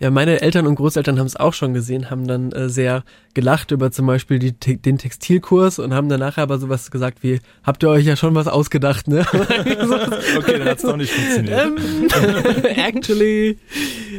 Ja, 0.00 0.10
meine 0.10 0.40
Eltern 0.40 0.66
und 0.66 0.74
Großeltern 0.74 1.18
haben 1.18 1.26
es 1.26 1.36
auch 1.36 1.54
schon 1.54 1.72
gesehen, 1.74 2.10
haben 2.10 2.26
dann 2.26 2.52
äh, 2.52 2.68
sehr 2.68 3.04
gelacht 3.32 3.70
über 3.70 3.90
zum 3.90 4.06
Beispiel 4.06 4.38
die, 4.38 4.52
den 4.52 4.98
Textilkurs 4.98 5.78
und 5.78 5.94
haben 5.94 6.08
dann 6.08 6.20
nachher 6.20 6.42
aber 6.42 6.58
sowas 6.58 6.90
gesagt 6.90 7.22
wie, 7.22 7.40
habt 7.62 7.82
ihr 7.82 7.88
euch 7.88 8.04
ja 8.04 8.16
schon 8.16 8.34
was 8.34 8.48
ausgedacht, 8.48 9.08
ne? 9.08 9.24
okay, 10.36 10.58
dann 10.58 10.68
hat's 10.68 10.82
doch 10.82 10.96
nicht 10.96 11.12
funktioniert. 11.12 11.66
Ähm, 11.66 12.64
actually 12.76 13.58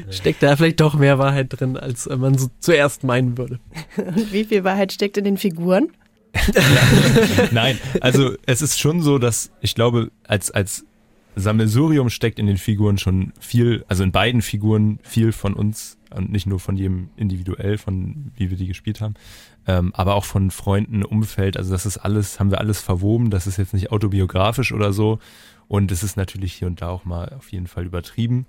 steckt 0.10 0.44
da 0.44 0.56
vielleicht 0.56 0.82
doch 0.82 0.96
mehr 0.96 1.20
Wahrheit 1.20 1.48
drin, 1.50 1.78
als 1.78 2.08
äh, 2.08 2.16
man 2.16 2.38
so 2.38 2.48
zuerst 2.60 3.04
meinen 3.04 3.38
würde. 3.38 3.60
Und 3.98 4.34
wie 4.34 4.44
viel 4.46 4.64
Wahrheit 4.64 4.94
steckt 4.94 5.18
in 5.18 5.24
den 5.24 5.38
Figuren? 5.38 5.90
Nein, 7.52 7.80
also 8.02 8.34
es 8.46 8.62
ist 8.62 8.80
schon 8.80 9.02
so, 9.02 9.18
dass 9.20 9.52
ich 9.62 9.76
glaube, 9.76 10.12
als, 10.28 10.52
als 10.52 10.86
Sammelsurium 11.36 12.10
steckt 12.10 12.40
in 12.40 12.48
den 12.48 12.58
Figuren 12.58 12.98
schon 12.98 13.34
viel, 13.40 13.84
also 13.88 14.04
in 14.04 14.12
beiden 14.12 14.42
Figuren 14.42 15.00
viel 15.04 15.32
von 15.32 15.54
uns 15.54 15.98
und 16.16 16.32
nicht 16.32 16.48
nur 16.48 16.60
von 16.60 16.78
jedem 16.78 17.10
individuell, 17.18 17.78
von 17.78 18.32
wie 18.36 18.50
wir 18.50 18.58
die 18.58 18.68
gespielt 18.68 19.02
haben, 19.02 19.16
ähm, 19.68 19.92
aber 19.94 20.16
auch 20.16 20.26
von 20.26 20.50
Freunden, 20.50 21.04
Umfeld. 21.04 21.58
Also 21.58 21.72
das 21.72 21.86
ist 21.86 21.98
alles, 21.98 22.40
haben 22.40 22.52
wir 22.52 22.60
alles 22.60 22.82
verwoben. 22.82 23.30
Das 23.30 23.48
ist 23.48 23.58
jetzt 23.58 23.74
nicht 23.74 23.92
autobiografisch 23.92 24.72
oder 24.72 24.94
so. 24.94 25.20
Und 25.68 25.92
es 25.92 26.04
ist 26.04 26.16
natürlich 26.16 26.54
hier 26.54 26.68
und 26.68 26.82
da 26.82 26.90
auch 26.90 27.06
mal 27.06 27.34
auf 27.38 27.52
jeden 27.52 27.68
Fall 27.68 27.86
übertrieben. 27.86 28.46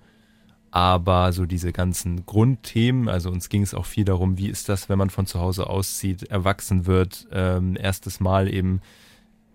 Aber 0.71 1.33
so 1.33 1.47
diese 1.47 1.73
ganzen 1.73 2.27
Grundthemen, 2.27 3.09
also 3.09 3.31
uns 3.31 3.49
ging 3.49 3.63
es 3.63 3.75
auch 3.75 3.87
viel 3.87 4.05
darum, 4.05 4.37
wie 4.37 4.49
ist 4.49 4.69
das, 4.69 4.89
wenn 4.89 4.99
man 4.99 5.11
von 5.11 5.27
zu 5.27 5.41
Hause 5.41 5.69
auszieht, 5.71 6.25
erwachsen 6.25 6.87
wird, 6.87 7.27
ähm, 7.33 7.77
erstes 7.81 8.21
Mal 8.21 8.53
eben 8.53 8.81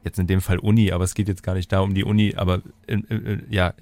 jetzt 0.04 0.20
in 0.20 0.28
dem 0.28 0.42
Fall 0.42 0.60
Uni, 0.60 0.92
aber 0.92 1.04
es 1.04 1.14
geht 1.14 1.28
jetzt 1.28 1.44
gar 1.44 1.56
nicht 1.56 1.72
da 1.72 1.82
um 1.82 1.94
die 1.94 2.04
Uni, 2.04 2.36
aber 2.36 2.62
äh, 2.88 2.96
äh, 2.96 3.40
ja, 3.50 3.74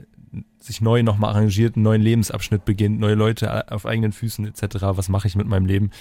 sich 0.59 0.81
neu 0.81 1.03
nochmal 1.03 1.31
arrangiert, 1.31 1.75
einen 1.75 1.83
neuen 1.83 2.01
Lebensabschnitt 2.01 2.65
beginnt, 2.65 2.99
neue 2.99 3.15
Leute 3.15 3.71
auf 3.71 3.85
eigenen 3.85 4.11
Füßen 4.11 4.45
etc. 4.45 4.77
Was 4.81 5.09
mache 5.09 5.27
ich 5.27 5.35
mit 5.35 5.47
meinem 5.47 5.65
Leben? 5.65 5.91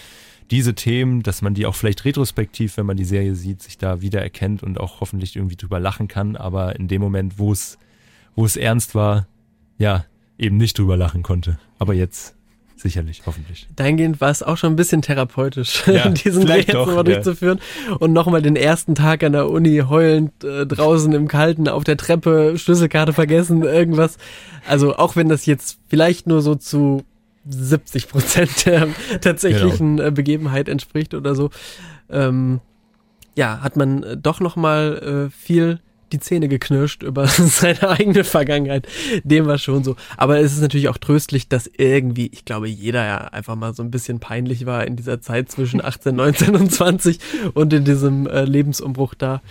Diese 0.50 0.74
Themen, 0.74 1.22
dass 1.22 1.42
man 1.42 1.54
die 1.54 1.66
auch 1.66 1.74
vielleicht 1.74 2.04
retrospektiv, 2.04 2.76
wenn 2.76 2.87
man 2.87 2.96
die 2.96 3.04
Serie 3.04 3.35
sieht, 3.35 3.62
sich 3.62 3.78
da 3.78 4.00
wieder 4.00 4.22
erkennt 4.22 4.62
und 4.62 4.81
auch 4.81 5.00
hoffentlich 5.00 5.37
irgendwie 5.37 5.57
drüber 5.57 5.78
lachen 5.78 6.09
kann, 6.09 6.37
aber 6.37 6.76
in 6.76 6.88
dem 6.88 7.02
Moment, 7.02 7.38
wo 7.38 7.52
es, 7.52 7.78
wo 8.35 8.44
es 8.44 8.57
ernst 8.57 8.94
war, 8.94 9.26
ja, 9.78 10.04
eben 10.38 10.57
nicht 10.57 10.78
drüber 10.78 10.96
lachen 10.96 11.22
konnte. 11.22 11.59
Aber 11.78 11.94
jetzt 11.94 12.35
Sicherlich, 12.78 13.22
hoffentlich. 13.26 13.66
Dahingehend 13.74 14.20
war 14.20 14.30
es 14.30 14.44
auch 14.44 14.56
schon 14.56 14.74
ein 14.74 14.76
bisschen 14.76 15.02
therapeutisch, 15.02 15.84
ja, 15.88 16.08
diesen 16.08 16.46
Dreh 16.46 16.58
jetzt 16.58 16.74
nochmal 16.74 16.98
ja. 16.98 17.02
durchzuführen 17.02 17.58
und 17.98 18.12
nochmal 18.12 18.40
den 18.40 18.54
ersten 18.54 18.94
Tag 18.94 19.24
an 19.24 19.32
der 19.32 19.50
Uni 19.50 19.82
heulend 19.88 20.44
äh, 20.44 20.64
draußen 20.64 21.12
im 21.12 21.26
Kalten 21.26 21.66
auf 21.66 21.82
der 21.82 21.96
Treppe, 21.96 22.56
Schlüsselkarte 22.56 23.12
vergessen, 23.12 23.64
irgendwas. 23.64 24.16
Also 24.64 24.94
auch 24.94 25.16
wenn 25.16 25.28
das 25.28 25.44
jetzt 25.44 25.80
vielleicht 25.88 26.28
nur 26.28 26.40
so 26.40 26.54
zu 26.54 27.02
70 27.48 28.08
Prozent 28.08 28.66
der 28.66 28.88
tatsächlichen 29.20 29.96
genau. 29.96 30.08
Äh, 30.08 30.12
Begebenheit 30.12 30.68
entspricht 30.68 31.14
oder 31.14 31.34
so, 31.34 31.50
ähm, 32.10 32.60
ja, 33.34 33.60
hat 33.60 33.76
man 33.76 34.04
äh, 34.04 34.16
doch 34.16 34.38
nochmal 34.38 35.28
äh, 35.28 35.30
viel 35.36 35.80
die 36.12 36.20
Zähne 36.20 36.48
geknirscht 36.48 37.02
über 37.02 37.26
seine 37.28 37.88
eigene 37.88 38.24
Vergangenheit. 38.24 38.86
Dem 39.24 39.46
war 39.46 39.58
schon 39.58 39.84
so. 39.84 39.96
Aber 40.16 40.40
es 40.40 40.52
ist 40.52 40.60
natürlich 40.60 40.88
auch 40.88 40.98
tröstlich, 40.98 41.48
dass 41.48 41.68
irgendwie, 41.76 42.28
ich 42.32 42.44
glaube, 42.44 42.68
jeder 42.68 43.04
ja 43.04 43.18
einfach 43.18 43.56
mal 43.56 43.74
so 43.74 43.82
ein 43.82 43.90
bisschen 43.90 44.20
peinlich 44.20 44.66
war 44.66 44.86
in 44.86 44.96
dieser 44.96 45.20
Zeit 45.20 45.50
zwischen 45.50 45.84
18, 45.84 46.14
19 46.14 46.56
und 46.56 46.72
20 46.72 47.18
und 47.54 47.72
in 47.72 47.84
diesem 47.84 48.26
äh, 48.26 48.44
Lebensumbruch 48.44 49.14
da. 49.14 49.42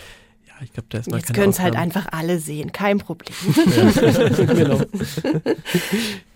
Ja, 0.48 0.54
ich 0.62 0.74
glaube, 0.74 0.88
da 0.90 1.00
ist 1.00 1.10
mal 1.10 1.18
Jetzt 1.18 1.34
können 1.34 1.50
es 1.50 1.60
halt 1.60 1.76
einfach 1.76 2.08
alle 2.12 2.40
sehen, 2.40 2.72
kein 2.72 2.98
Problem. 2.98 3.36
genau. 4.56 4.82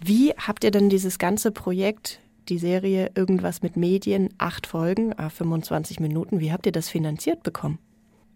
Wie 0.04 0.34
habt 0.38 0.64
ihr 0.64 0.72
denn 0.72 0.90
dieses 0.90 1.18
ganze 1.20 1.52
Projekt 1.52 2.20
die 2.50 2.58
Serie 2.58 3.12
Irgendwas 3.16 3.62
mit 3.62 3.78
Medien, 3.78 4.30
acht 4.38 4.68
Folgen, 4.68 5.14
25 5.16 6.00
Minuten. 6.00 6.40
Wie 6.40 6.52
habt 6.52 6.66
ihr 6.66 6.72
das 6.72 6.90
finanziert 6.90 7.44
bekommen? 7.44 7.80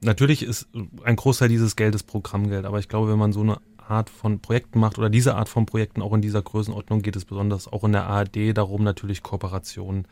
Natürlich 0.01 0.43
ist 0.43 0.67
ein 1.03 1.15
Großteil 1.15 1.49
dieses 1.49 1.75
Geldes 1.75 2.03
Programmgeld, 2.03 2.65
aber 2.65 2.79
ich 2.79 2.89
glaube, 2.89 3.11
wenn 3.11 3.19
man 3.19 3.33
so 3.33 3.41
eine 3.41 3.57
Art 3.87 4.09
von 4.09 4.39
Projekten 4.39 4.79
macht 4.79 4.97
oder 4.97 5.09
diese 5.09 5.35
Art 5.35 5.49
von 5.49 5.65
Projekten 5.65 6.01
auch 6.01 6.13
in 6.13 6.21
dieser 6.21 6.41
Größenordnung 6.41 7.01
geht 7.01 7.15
es 7.15 7.25
besonders 7.25 7.71
auch 7.71 7.83
in 7.83 7.91
der 7.91 8.07
ARD 8.07 8.57
darum, 8.57 8.83
natürlich 8.83 9.23
Kooperationen 9.23 10.07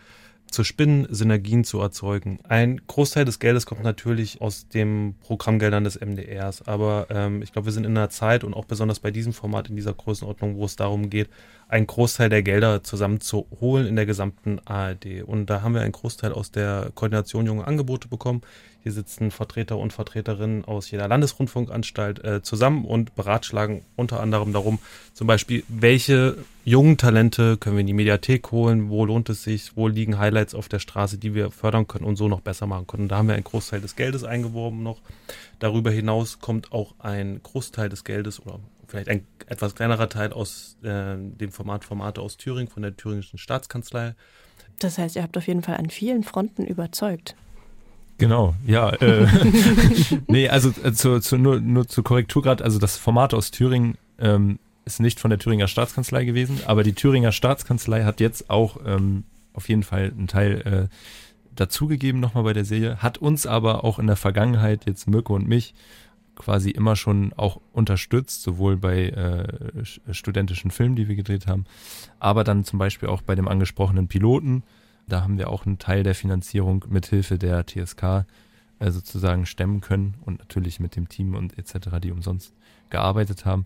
zu 0.53 0.63
spinnen, 0.63 1.07
Synergien 1.09 1.63
zu 1.63 1.79
erzeugen. 1.79 2.39
Ein 2.43 2.81
Großteil 2.87 3.25
des 3.25 3.39
Geldes 3.39 3.65
kommt 3.65 3.83
natürlich 3.83 4.39
aus 4.39 4.67
den 4.67 5.15
Programmgeldern 5.21 5.83
des 5.83 5.99
MDRs, 5.99 6.61
aber 6.67 7.07
ähm, 7.09 7.41
ich 7.41 7.51
glaube, 7.51 7.65
wir 7.65 7.71
sind 7.73 7.85
in 7.85 7.97
einer 7.97 8.09
Zeit 8.09 8.43
und 8.43 8.53
auch 8.53 8.65
besonders 8.65 8.99
bei 8.99 9.09
diesem 9.09 9.33
Format 9.33 9.69
in 9.69 9.75
dieser 9.75 9.93
Größenordnung, 9.93 10.55
wo 10.55 10.65
es 10.65 10.75
darum 10.75 11.09
geht, 11.09 11.29
einen 11.67 11.87
Großteil 11.87 12.29
der 12.29 12.43
Gelder 12.43 12.83
zusammenzuholen 12.83 13.87
in 13.87 13.95
der 13.95 14.05
gesamten 14.05 14.59
ARD. 14.65 15.23
Und 15.25 15.47
da 15.47 15.63
haben 15.63 15.73
wir 15.73 15.81
einen 15.81 15.91
Großteil 15.91 16.31
aus 16.31 16.51
der 16.51 16.91
Koordination 16.93 17.47
junger 17.47 17.67
Angebote 17.67 18.07
bekommen. 18.07 18.41
Hier 18.83 18.91
sitzen 18.91 19.31
Vertreter 19.31 19.77
und 19.77 19.93
Vertreterinnen 19.93 20.65
aus 20.65 20.91
jeder 20.91 21.07
Landesrundfunkanstalt 21.07 22.23
äh, 22.23 22.43
zusammen 22.43 22.83
und 22.83 23.15
beratschlagen 23.15 23.81
unter 23.95 24.19
anderem 24.19 24.51
darum, 24.51 24.79
zum 25.13 25.25
Beispiel, 25.25 25.63
welche 25.69 26.35
jungen 26.65 26.97
Talente 26.97 27.55
können 27.55 27.77
wir 27.77 27.81
in 27.81 27.87
die 27.87 27.93
Mediathek 27.93 28.51
holen, 28.51 28.89
wo 28.89 29.05
lohnt 29.05 29.29
es 29.29 29.43
sich, 29.43 29.77
wo 29.77 29.87
liegen 29.87 30.19
Highlights 30.19 30.53
auf 30.53 30.67
der 30.67 30.79
Straße, 30.79 31.17
die 31.17 31.33
wir 31.33 31.49
fördern 31.49 31.87
können 31.87 32.03
und 32.03 32.17
so 32.17 32.27
noch 32.27 32.41
besser 32.41 32.67
machen 32.67 32.85
können. 32.85 33.07
Da 33.07 33.17
haben 33.17 33.29
wir 33.29 33.35
einen 33.35 33.45
Großteil 33.45 33.79
des 33.79 33.95
Geldes 33.95 34.25
eingeworben 34.25 34.83
noch. 34.83 34.99
Darüber 35.59 35.89
hinaus 35.89 36.39
kommt 36.39 36.73
auch 36.73 36.93
ein 36.99 37.39
Großteil 37.41 37.87
des 37.87 38.03
Geldes 38.03 38.41
oder 38.41 38.59
vielleicht 38.85 39.07
ein 39.07 39.25
etwas 39.47 39.75
kleinerer 39.75 40.09
Teil 40.09 40.33
aus 40.33 40.77
äh, 40.83 41.15
dem 41.15 41.51
Format 41.53 41.85
Formate 41.85 42.19
aus 42.19 42.35
Thüringen 42.35 42.67
von 42.67 42.83
der 42.83 42.97
thüringischen 42.97 43.39
Staatskanzlei. 43.39 44.13
Das 44.79 44.97
heißt, 44.97 45.15
ihr 45.15 45.23
habt 45.23 45.37
auf 45.37 45.47
jeden 45.47 45.63
Fall 45.63 45.77
an 45.77 45.89
vielen 45.89 46.23
Fronten 46.23 46.65
überzeugt. 46.65 47.35
Genau, 48.23 48.55
ja. 48.65 48.89
Äh, 48.89 49.27
nee, 50.27 50.47
also 50.47 50.73
äh, 50.81 50.93
zu, 50.93 51.19
zu, 51.19 51.37
nur, 51.37 51.59
nur 51.59 51.89
zur 51.89 52.05
Korrektur 52.05 52.41
gerade, 52.41 52.63
also 52.63 52.79
das 52.79 52.95
Format 52.95 53.33
aus 53.33 53.51
Thüringen 53.51 53.97
ähm, 54.17 54.59
ist 54.85 55.01
nicht 55.01 55.19
von 55.19 55.29
der 55.29 55.39
Thüringer 55.39 55.67
Staatskanzlei 55.67 56.23
gewesen, 56.23 56.61
aber 56.65 56.83
die 56.83 56.93
Thüringer 56.93 57.33
Staatskanzlei 57.33 58.05
hat 58.05 58.21
jetzt 58.21 58.49
auch 58.49 58.77
ähm, 58.85 59.25
auf 59.51 59.67
jeden 59.67 59.83
Fall 59.83 60.13
einen 60.17 60.27
Teil 60.27 60.89
äh, 60.89 60.95
dazugegeben 61.53 62.21
nochmal 62.21 62.43
bei 62.43 62.53
der 62.53 62.63
Serie, 62.63 62.99
hat 62.99 63.17
uns 63.17 63.45
aber 63.45 63.83
auch 63.83 63.99
in 63.99 64.07
der 64.07 64.15
Vergangenheit, 64.15 64.85
jetzt 64.85 65.05
Mirko 65.05 65.35
und 65.35 65.49
mich, 65.49 65.73
quasi 66.35 66.69
immer 66.69 66.95
schon 66.95 67.33
auch 67.33 67.59
unterstützt, 67.73 68.41
sowohl 68.41 68.77
bei 68.77 69.09
äh, 69.09 70.13
studentischen 70.13 70.71
Filmen, 70.71 70.95
die 70.95 71.09
wir 71.09 71.17
gedreht 71.17 71.45
haben, 71.45 71.65
aber 72.19 72.45
dann 72.45 72.63
zum 72.63 72.79
Beispiel 72.79 73.09
auch 73.09 73.21
bei 73.21 73.35
dem 73.35 73.49
angesprochenen 73.49 74.07
Piloten. 74.07 74.63
Da 75.07 75.21
haben 75.21 75.37
wir 75.37 75.49
auch 75.49 75.65
einen 75.65 75.79
Teil 75.79 76.03
der 76.03 76.15
Finanzierung 76.15 76.85
mithilfe 76.89 77.37
der 77.37 77.65
TSK 77.65 78.25
äh, 78.79 78.91
sozusagen 78.91 79.45
stemmen 79.45 79.81
können 79.81 80.15
und 80.25 80.39
natürlich 80.39 80.79
mit 80.79 80.95
dem 80.95 81.09
Team 81.09 81.35
und 81.35 81.57
etc., 81.57 81.99
die 82.01 82.11
umsonst 82.11 82.53
gearbeitet 82.89 83.45
haben. 83.45 83.65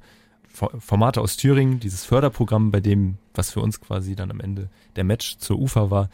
Formate 0.79 1.21
aus 1.21 1.37
Thüringen, 1.37 1.79
dieses 1.79 2.03
Förderprogramm, 2.03 2.71
bei 2.71 2.79
dem, 2.79 3.17
was 3.35 3.51
für 3.51 3.59
uns 3.59 3.79
quasi 3.79 4.15
dann 4.15 4.31
am 4.31 4.39
Ende 4.39 4.69
der 4.95 5.03
Match 5.03 5.37
zur 5.37 5.59
UFA 5.59 5.91
war, 5.91 6.09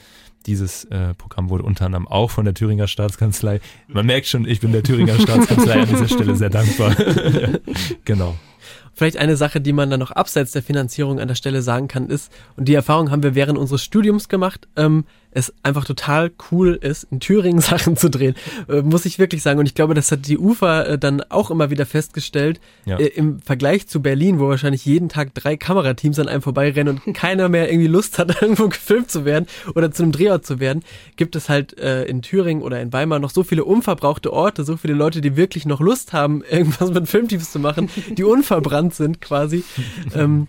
dieses 0.45 0.83
äh, 0.85 1.13
Programm 1.13 1.49
wurde 1.49 1.63
unter 1.63 1.85
anderem 1.85 2.07
auch 2.07 2.29
von 2.29 2.43
der 2.43 2.53
Thüringer 2.53 2.87
Staatskanzlei. 2.87 3.61
Man 3.87 4.05
merkt 4.05 4.27
schon, 4.27 4.45
ich 4.45 4.59
bin 4.59 4.73
der 4.73 4.83
Thüringer 4.83 5.17
Staatskanzlei 5.19 5.83
an 5.83 5.87
dieser 5.87 6.09
Stelle 6.09 6.35
sehr 6.35 6.49
dankbar. 6.49 6.95
genau. 8.05 8.35
Vielleicht 8.93 9.17
eine 9.17 9.35
Sache, 9.35 9.59
die 9.59 9.73
man 9.73 9.89
dann 9.89 9.99
noch 9.99 10.11
abseits 10.11 10.51
der 10.51 10.63
Finanzierung 10.63 11.19
an 11.19 11.27
der 11.27 11.35
Stelle 11.35 11.61
sagen 11.61 11.87
kann, 11.87 12.09
ist, 12.09 12.31
und 12.55 12.67
die 12.67 12.75
Erfahrung 12.75 13.11
haben 13.11 13.23
wir 13.23 13.35
während 13.35 13.57
unseres 13.57 13.83
Studiums 13.83 14.29
gemacht, 14.29 14.67
ähm, 14.75 15.05
es 15.33 15.53
einfach 15.63 15.85
total 15.85 16.31
cool 16.51 16.75
ist, 16.75 17.07
in 17.11 17.19
Thüringen 17.19 17.61
Sachen 17.61 17.97
zu 17.97 18.09
drehen, 18.09 18.35
äh, 18.69 18.81
muss 18.81 19.05
ich 19.05 19.19
wirklich 19.19 19.41
sagen. 19.41 19.59
Und 19.59 19.65
ich 19.65 19.75
glaube, 19.75 19.93
das 19.93 20.11
hat 20.11 20.27
die 20.27 20.37
UFA 20.37 20.83
äh, 20.83 20.97
dann 20.97 21.21
auch 21.29 21.51
immer 21.51 21.69
wieder 21.69 21.85
festgestellt, 21.85 22.59
ja. 22.85 22.97
äh, 22.97 23.07
im 23.07 23.39
Vergleich 23.39 23.87
zu 23.87 24.01
Berlin, 24.01 24.39
wo 24.39 24.47
wahrscheinlich 24.47 24.85
jeden 24.85 25.09
Tag 25.09 25.33
drei 25.33 25.57
Kamerateams 25.57 26.19
an 26.19 26.27
einem 26.27 26.41
vorbeirennen 26.41 26.99
und 27.05 27.13
keiner 27.15 27.49
mehr 27.49 27.71
irgendwie 27.71 27.87
Lust 27.87 28.19
hat, 28.19 28.41
irgendwo 28.41 28.67
gefilmt 28.67 29.11
zu 29.11 29.25
werden 29.25 29.47
oder 29.75 29.91
zu 29.91 30.03
einem 30.03 30.11
Drehort 30.11 30.45
zu 30.45 30.59
werden, 30.59 30.83
gibt 31.15 31.35
es 31.35 31.49
halt 31.49 31.77
äh, 31.79 32.03
in 32.05 32.21
Thüringen 32.21 32.63
oder 32.63 32.81
in 32.81 32.93
Weimar 32.93 33.19
noch 33.19 33.31
so 33.31 33.43
viele 33.43 33.65
unverbrauchte 33.65 34.31
Orte, 34.31 34.63
so 34.63 34.77
viele 34.77 34.93
Leute, 34.93 35.21
die 35.21 35.35
wirklich 35.35 35.65
noch 35.65 35.79
Lust 35.79 36.13
haben, 36.13 36.43
irgendwas 36.49 36.91
mit 36.91 37.07
Filmteams 37.07 37.51
zu 37.51 37.59
machen, 37.59 37.89
die 38.17 38.23
unverbrannt 38.23 38.93
sind 38.93 39.21
quasi. 39.21 39.63
ähm, 40.15 40.47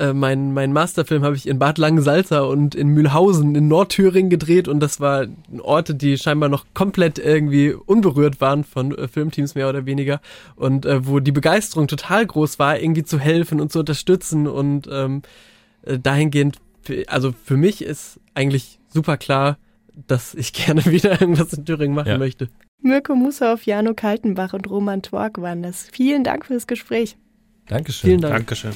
äh, 0.00 0.14
mein, 0.14 0.52
mein 0.54 0.72
Masterfilm 0.72 1.22
habe 1.22 1.36
ich 1.36 1.46
in 1.46 1.58
Bad 1.58 1.76
Langensalza 1.76 2.40
und 2.40 2.74
in 2.74 2.88
Mühlhausen 2.88 3.54
in 3.54 3.68
Nordthüringen 3.68 4.30
gedreht 4.30 4.66
und 4.66 4.80
das 4.80 4.98
war 4.98 5.26
Orte, 5.60 5.94
die 5.94 6.16
scheinbar 6.16 6.48
noch 6.48 6.64
komplett 6.72 7.18
irgendwie 7.18 7.72
unberührt 7.72 8.40
waren 8.40 8.64
von 8.64 8.96
äh, 8.96 9.08
Filmteams 9.08 9.54
mehr 9.54 9.68
oder 9.68 9.84
weniger 9.84 10.20
und 10.56 10.86
äh, 10.86 11.06
wo 11.06 11.20
die 11.20 11.32
Begeisterung 11.32 11.86
total 11.86 12.26
groß 12.26 12.58
war, 12.58 12.80
irgendwie 12.80 13.04
zu 13.04 13.18
helfen 13.18 13.60
und 13.60 13.70
zu 13.72 13.80
unterstützen 13.80 14.46
und 14.46 14.88
ähm, 14.90 15.22
äh, 15.82 15.98
dahingehend, 15.98 16.56
also 17.06 17.32
für 17.44 17.58
mich 17.58 17.82
ist 17.84 18.18
eigentlich 18.34 18.80
super 18.88 19.18
klar, 19.18 19.58
dass 20.06 20.34
ich 20.34 20.52
gerne 20.54 20.86
wieder 20.86 21.20
irgendwas 21.20 21.52
in 21.52 21.66
Thüringen 21.66 21.94
machen 21.94 22.08
ja. 22.08 22.18
möchte. 22.18 22.48
Mirko 22.82 23.14
Musauf, 23.14 23.66
Jano 23.66 23.92
Kaltenbach 23.92 24.54
und 24.54 24.70
Roman 24.70 25.02
Twork 25.02 25.42
waren 25.42 25.62
das. 25.62 25.88
Vielen 25.92 26.24
Dank 26.24 26.46
fürs 26.46 26.66
Gespräch. 26.66 27.18
Dankeschön. 27.68 28.08
Vielen 28.08 28.20
Dank. 28.22 28.34
Dankeschön. 28.34 28.72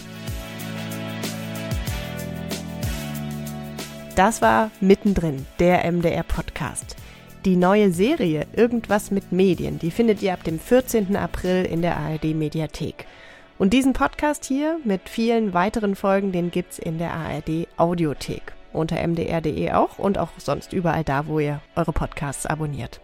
Das 4.16 4.42
war 4.42 4.70
Mittendrin, 4.80 5.46
der 5.58 5.90
MDR-Podcast. 5.90 6.94
Die 7.44 7.56
neue 7.56 7.90
Serie 7.90 8.46
Irgendwas 8.54 9.10
mit 9.10 9.32
Medien, 9.32 9.80
die 9.80 9.90
findet 9.90 10.22
ihr 10.22 10.32
ab 10.32 10.44
dem 10.44 10.60
14. 10.60 11.16
April 11.16 11.64
in 11.64 11.82
der 11.82 11.96
ARD-Mediathek. 11.96 13.06
Und 13.58 13.72
diesen 13.72 13.92
Podcast 13.92 14.44
hier 14.44 14.78
mit 14.84 15.08
vielen 15.08 15.52
weiteren 15.52 15.96
Folgen, 15.96 16.30
den 16.30 16.52
gibt's 16.52 16.78
in 16.78 16.98
der 16.98 17.12
ARD-Audiothek. 17.12 18.52
Unter 18.72 19.04
mdr.de 19.04 19.72
auch 19.72 19.98
und 19.98 20.16
auch 20.16 20.30
sonst 20.38 20.72
überall 20.72 21.02
da, 21.02 21.26
wo 21.26 21.40
ihr 21.40 21.60
eure 21.74 21.92
Podcasts 21.92 22.46
abonniert. 22.46 23.00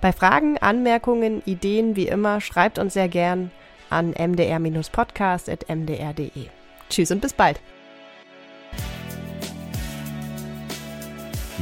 Bei 0.00 0.10
Fragen, 0.12 0.58
Anmerkungen, 0.58 1.42
Ideen 1.46 1.94
wie 1.94 2.08
immer, 2.08 2.40
schreibt 2.40 2.80
uns 2.80 2.94
sehr 2.94 3.08
gern 3.08 3.52
an 3.88 4.14
mdr-podcast.mdr.de. 4.18 6.46
Tschüss 6.88 7.12
und 7.12 7.20
bis 7.20 7.34
bald. 7.34 7.60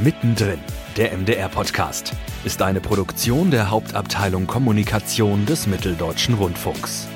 Mittendrin, 0.01 0.59
der 0.95 1.17
MDR-Podcast, 1.17 2.13
ist 2.45 2.61
eine 2.61 2.79
Produktion 2.79 3.51
der 3.51 3.69
Hauptabteilung 3.69 4.47
Kommunikation 4.47 5.45
des 5.45 5.67
Mitteldeutschen 5.67 6.35
Rundfunks. 6.35 7.09